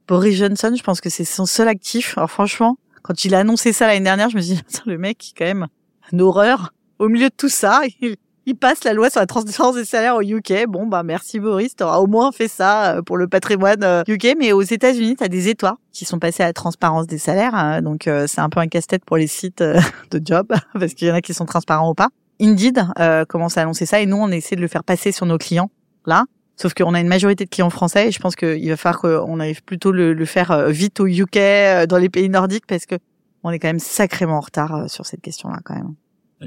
[0.09, 2.17] Boris Johnson, je pense que c'est son seul actif.
[2.17, 5.33] Alors franchement, quand il a annoncé ça l'année dernière, je me suis dit, le mec,
[5.37, 5.67] quand même
[6.13, 6.73] une horreur.
[6.99, 7.83] Au milieu de tout ça,
[8.47, 10.67] il, passe la loi sur la transparence des salaires au UK.
[10.69, 14.35] Bon, bah merci Boris, t'auras au moins fait ça euh, pour le patrimoine euh, UK.
[14.39, 17.55] Mais aux États-Unis, t'as des États qui sont passés à la transparence des salaires.
[17.55, 17.83] hein.
[17.83, 19.81] donc euh, c'est un peu un casse-tête pour les sites euh,
[20.11, 22.09] de job parce qu'il y en a qui sont transparents ou pas.
[22.43, 25.27] Indeed euh, commence à annoncer ça et nous on essaie de le faire passer sur
[25.27, 25.71] nos clients
[26.07, 26.25] là.
[26.57, 29.41] Sauf qu'on a une majorité de clients français et je pense qu'il va falloir qu'on
[29.41, 32.87] arrive plutôt le, le faire euh, vite au UK, euh, dans les pays nordiques parce
[32.87, 32.97] que
[33.43, 35.95] on est quand même sacrément en retard euh, sur cette question-là quand même.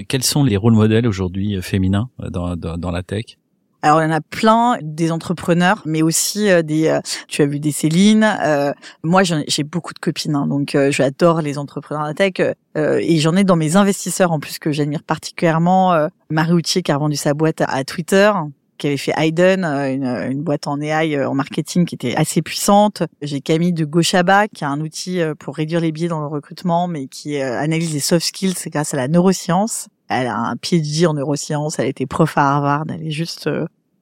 [0.07, 3.37] Quels sont les rôles modèles aujourd'hui féminins dans, dans, dans la tech?
[3.85, 6.87] Alors, il y en a plein, des entrepreneurs, mais aussi euh, des.
[6.87, 8.23] euh, tu as vu des Céline.
[8.23, 8.73] euh,
[9.03, 12.55] moi, j'ai beaucoup de copines, hein, donc j'adore les entrepreneurs de la tech.
[12.75, 16.09] et j'en ai dans mes investisseurs en plus que j'admire particulièrement.
[16.31, 18.31] Marie Outier qui a revendu sa boîte à, Twitter,
[18.79, 23.03] qui avait fait Hayden, une, une boîte en AI en marketing qui était assez puissante.
[23.21, 26.87] J'ai Camille de Gochaba qui a un outil pour réduire les biais dans le recrutement,
[26.87, 29.89] mais qui analyse les soft skills grâce à la neuroscience.
[30.07, 33.47] Elle a un PhD en neurosciences, elle été prof à Harvard, elle est juste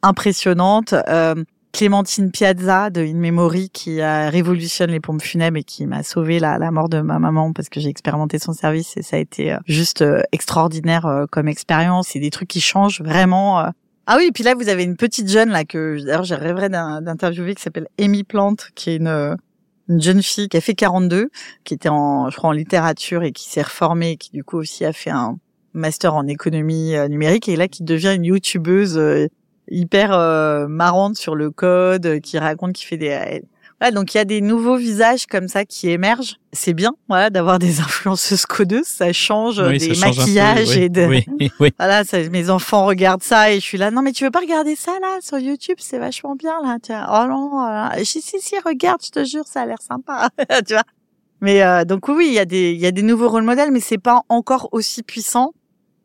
[0.04, 0.94] impressionnante.
[0.94, 6.04] Euh, Clémentine Piazza de In Memory qui a révolutionne les pompes funèbres et qui m'a
[6.04, 9.20] sauvé la, mort de ma maman parce que j'ai expérimenté son service et ça a
[9.20, 12.10] été euh, juste euh, extraordinaire euh, comme expérience.
[12.10, 13.60] C'est des trucs qui changent vraiment.
[13.60, 13.70] euh.
[14.06, 16.38] Ah oui, et puis là vous avez une petite jeune là que d'ailleurs j'ai
[16.70, 19.36] d'un- d'interviewer qui s'appelle Amy Plante qui est une euh,
[19.90, 21.30] une jeune fille qui a fait 42,
[21.64, 24.58] qui était en je crois en littérature et qui s'est reformée et qui du coup
[24.58, 25.38] aussi a fait un
[25.74, 29.28] master en économie euh, numérique et là qui devient une youtubeuse euh,
[29.70, 33.10] hyper euh, marrante sur le code, euh, qui raconte, qui fait des...
[33.10, 33.40] euh,
[33.80, 36.36] Voilà, donc il y a des nouveaux visages comme ça qui émergent.
[36.52, 40.12] C'est bien, voilà, d'avoir des influenceuses codeuses, ça change euh, Oui, des ça change un
[40.12, 41.06] peu, maquillages oui, et de...
[41.06, 41.26] Oui,
[41.60, 41.72] oui.
[41.80, 43.90] Voilà, ça, mes enfants regardent ça et je suis là.
[43.92, 46.78] Non, mais tu veux pas regarder ça là sur YouTube C'est vachement bien là.
[46.84, 47.24] Tu vois.
[47.26, 47.50] Oh non.
[47.50, 47.92] voilà.
[47.98, 50.30] Je dis, si si, regarde, je te jure, ça a l'air sympa.
[50.68, 50.84] tu vois.
[51.42, 53.70] Mais euh, donc oui, il y a des il y a des nouveaux rôles modèles,
[53.72, 55.52] mais c'est pas encore aussi puissant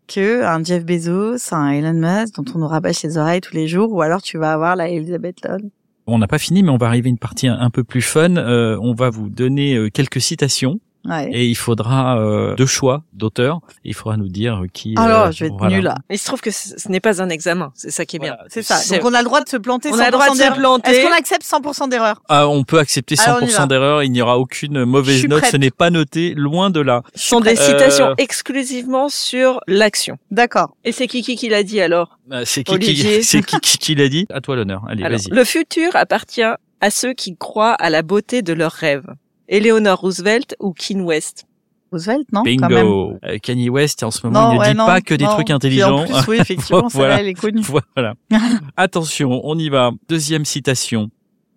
[0.09, 3.69] que un Jeff Bezos, un Elon Musk dont on nous rabâche les oreilles tous les
[3.69, 5.71] jours, ou alors tu vas avoir la Elizabeth Lone.
[6.07, 8.37] On n'a pas fini, mais on va arriver à une partie un, peu plus fun.
[8.37, 11.31] Euh, on va vous donner euh, quelques citations Ouais.
[11.33, 13.61] et il faudra euh, deux choix d'auteurs.
[13.85, 14.95] Il faudra nous dire qui.
[14.99, 15.77] euh, Alors, je vais être voilà.
[15.77, 15.95] nulle là.
[16.11, 18.37] Il se trouve que ce ce n'est pas un examen, c'est ça qui est bien.
[18.49, 18.77] C'est ça.
[18.97, 19.91] Donc on a le droit de se planter.
[19.93, 20.57] On a le droit 100% de se d'erreur.
[20.59, 20.91] planter.
[20.91, 23.65] Est-ce qu'on accepte 100% d'erreur Ah, on peut accepter Alors, on y va.
[23.65, 24.03] 100% d'erreur.
[24.03, 25.41] Il n'y aura aucune mauvaise note.
[25.41, 25.53] prête.
[25.53, 27.03] Ce n'est pas noté, loin de là.
[27.15, 30.17] Ce sont des Euh, citations exclusivement sur l'action.
[30.31, 30.75] D'accord.
[30.85, 32.19] Et c'est Kiki qui l'a dit alors?
[32.33, 34.27] Euh, C'est qui, qui, c'est qui, qui, qui l'a dit?
[34.31, 34.83] À toi l'honneur.
[34.89, 35.31] Allez, Alors, vas-y.
[35.35, 36.43] le futur appartient
[36.81, 39.07] à ceux qui croient à la beauté de leurs rêves.
[39.49, 41.47] Eleanor Roosevelt ou Ken West?
[41.91, 42.43] Roosevelt, non?
[42.45, 42.85] Quand même.
[42.85, 43.15] Bingo.
[43.25, 45.31] Euh, Kanye West, en ce moment, il ne ouais, dit non, pas que des non.
[45.31, 46.01] trucs Puis intelligents.
[46.03, 47.17] En plus, oui, effectivement, Voilà.
[47.17, 47.63] celle-là, elle est connue.
[47.95, 48.15] Voilà.
[48.77, 49.93] Attention, on y va.
[50.09, 51.11] Deuxième citation.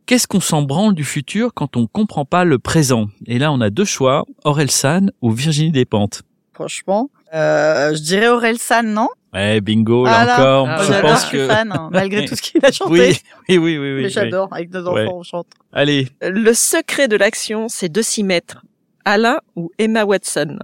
[0.06, 3.08] Qu'est-ce qu'on s'en branle du futur quand on comprend pas le présent?
[3.28, 6.24] Et là, on a deux choix, Orelsan ou Virginie Despentes.
[6.54, 9.08] Franchement, euh, je dirais Aurel San, non?
[9.34, 10.34] Ouais, bingo, là Voilà.
[10.34, 10.68] encore.
[10.70, 11.48] Ah, je pense je suis que...
[11.48, 12.92] fan, hein, malgré tout ce qu'il a chanté.
[12.92, 13.18] Oui,
[13.50, 14.04] oui, oui, oui.
[14.04, 15.08] oui, j'adore, avec nos enfants, Ouais.
[15.10, 15.48] on chante.
[15.72, 18.62] Allez, Le secret de l'action, c'est de s'y mettre.
[19.06, 20.60] Alain ou Emma Watson?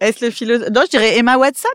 [0.00, 1.68] Est-ce le philosophe Non, je dirais Emma Watson.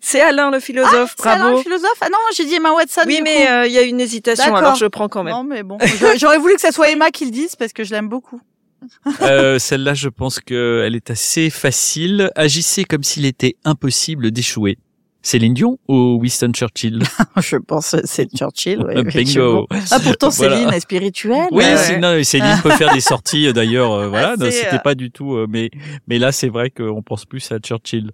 [0.00, 1.56] C'est Alain le philosophe, C'est Alain, bravo.
[1.58, 1.98] le philosophe?
[2.00, 3.02] Ah non, j'ai dit Emma Watson.
[3.06, 5.32] oui, du mais euh, il y a une hésitation, alors je prends quand même.
[5.32, 5.78] Non, mais bon.
[6.00, 8.40] J'aurais- J'aurais voulu que ça soit Emma qui le dise parce que je l'aime beaucoup.
[9.22, 12.30] euh, celle-là, je pense qu'elle est assez facile.
[12.34, 14.76] Agissez comme s'il était impossible d'échouer.
[15.22, 17.02] Céline Dion ou Winston Churchill?
[17.40, 18.80] Je pense que c'est Churchill.
[18.82, 19.66] ouais, Bingo.
[19.90, 20.56] Ah, pourtant, Voilà.
[20.56, 21.46] Céline est spirituelle.
[21.52, 22.00] Oui, Ouais, c'est- ouais.
[22.00, 23.92] non, mais Céline peut faire des sorties euh, d'ailleurs.
[23.92, 25.34] euh, voilà, c'était euh, pas du tout.
[25.34, 25.70] euh, mais
[26.08, 28.10] mais là, c'est vrai qu'on pense plus à Churchill.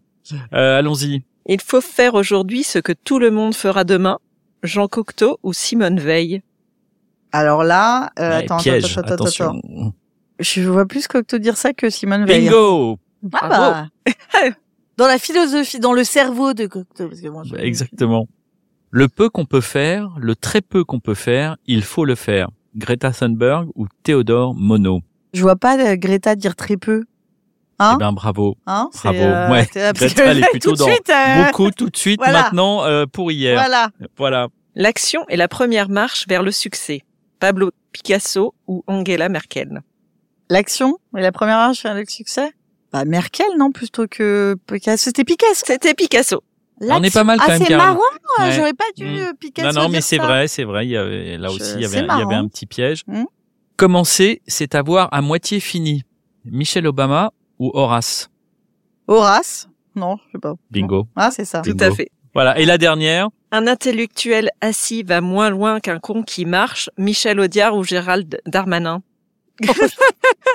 [0.53, 1.23] Euh, Allons-y.
[1.47, 4.19] Il faut faire aujourd'hui ce que tout le monde fera demain.
[4.63, 6.43] Jean Cocteau ou Simone Veil?
[7.33, 9.49] Alors là, euh, Ouais, attends, piège, attends, attends, attends, attention.
[9.65, 9.95] attends.
[10.41, 12.45] Je vois plus Cocteau dire ça que Simone Veil.
[12.49, 12.99] Bingo.
[13.33, 13.49] Ah
[14.05, 14.13] bah.
[14.99, 17.09] Dans la philosophie, dans le cerveau de Cocteau.
[17.09, 18.27] Parce que moi, je- Bah, Exactement.
[18.91, 22.49] Le peu qu'on peut faire, le très peu qu'on peut faire, il faut le faire.
[22.77, 25.01] Greta Thunberg ou Théodore Monod.
[25.35, 27.05] Je vois pas euh, Greta dire très peu.
[27.81, 28.57] Hein Eh ben bravo.
[28.67, 29.19] Hein Bravo.
[29.19, 29.69] euh, Ouais.
[29.73, 32.43] parce Greta, elle est plutôt dans suite, euh, Beaucoup tout de suite voilà.
[32.45, 33.55] maintenant euh, pour hier.
[33.59, 33.91] Voilà.
[34.17, 34.49] Voilà.
[34.75, 37.03] L'action est la première marche vers le succès.
[37.41, 39.83] Pablo Picasso ou Angela Merkel
[40.51, 42.51] L'action et la première marche vers le succès?
[42.93, 45.05] Bah Merkel non plutôt que Picasso.
[45.05, 45.63] C'était Picasso.
[45.67, 46.43] C'était Picasso.
[46.81, 47.99] On est pas mal quand ah, même, c'est marrant.
[48.39, 48.53] Ouais.
[48.53, 49.17] J'aurais pas dû Mm.
[49.19, 49.73] euh, Picasso.
[49.77, 50.87] Non, non, mais c'est vrai, c'est vrai.
[50.87, 52.45] Il y avait, là Je- aussi, il y, c'est avait, il y avait marrant.
[52.45, 53.03] un petit piège.
[53.09, 53.25] Hmm.
[53.77, 56.03] Commencer, c'est avoir à moitié fini.
[56.45, 58.31] Michelle Obama ou Horace?
[59.07, 59.69] Horace.
[59.97, 60.55] Non, je sais pas.
[60.71, 61.07] Bingo.
[61.17, 61.63] Ah, c'est ça.
[61.63, 62.11] Tout à fait.
[62.35, 62.59] Voilà.
[62.59, 63.29] Et la dernière?
[63.51, 66.91] Un intellectuel assis va moins loin qu'un con qui marche.
[66.99, 69.03] Michel Audiard ou Gérald Darmanin?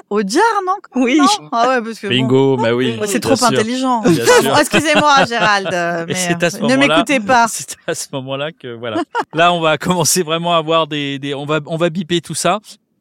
[0.10, 1.18] Audiard, non Oui.
[1.18, 2.99] Non ah ouais, parce que bon, Bingo, bah oui.
[3.06, 3.47] c'est trop sûr.
[3.47, 4.04] intelligent.
[4.60, 7.47] Excusez-moi, Gérald, euh, mais c'est à ce euh, ne m'écoutez pas.
[7.54, 9.01] C'est à ce moment-là que voilà.
[9.34, 12.36] Là, on va commencer vraiment à avoir des, des on va on va biper tout
[12.36, 12.60] ça.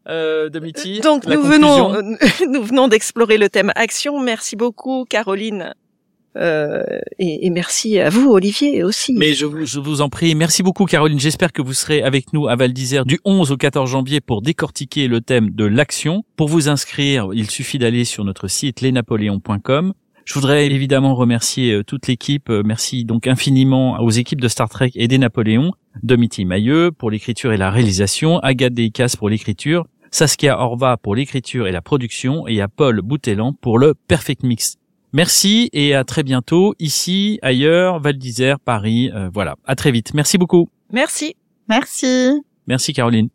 [0.09, 2.17] Euh, Domiti, Donc la nous conclusion venons,
[2.49, 4.19] nous venons d'explorer le thème action.
[4.21, 5.75] Merci beaucoup, Caroline.
[6.37, 6.83] Euh,
[7.19, 9.13] et, et merci à vous, Olivier, aussi.
[9.13, 11.21] Mais je vous, je vous en prie, merci beaucoup Caroline.
[11.21, 14.43] J'espère que vous serez avec nous à Val d'Isère du 11 au 14 janvier pour
[14.43, 16.25] décortiquer le thème de l'action.
[16.37, 19.93] Pour vous inscrire, il suffit d'aller sur notre site lesnapoléons.com.
[20.25, 22.49] Je voudrais évidemment remercier euh, toute l'équipe.
[22.49, 25.73] Euh, Merci donc infiniment aux équipes de Star Trek et des Napoléons.
[26.03, 31.67] Domiti Mailleux pour l'écriture et la réalisation, Agathe Deicas pour l'écriture, Saskia Orva pour l'écriture
[31.67, 34.79] et la production et à Paul Boutellan pour le Perfect Mix.
[35.13, 39.11] Merci et à très bientôt ici, ailleurs, Val d'Isère, Paris.
[39.15, 40.15] Euh, voilà, à très vite.
[40.15, 40.71] Merci beaucoup.
[40.91, 41.37] Merci.
[41.69, 42.43] Merci.
[42.67, 43.29] Merci Caroline.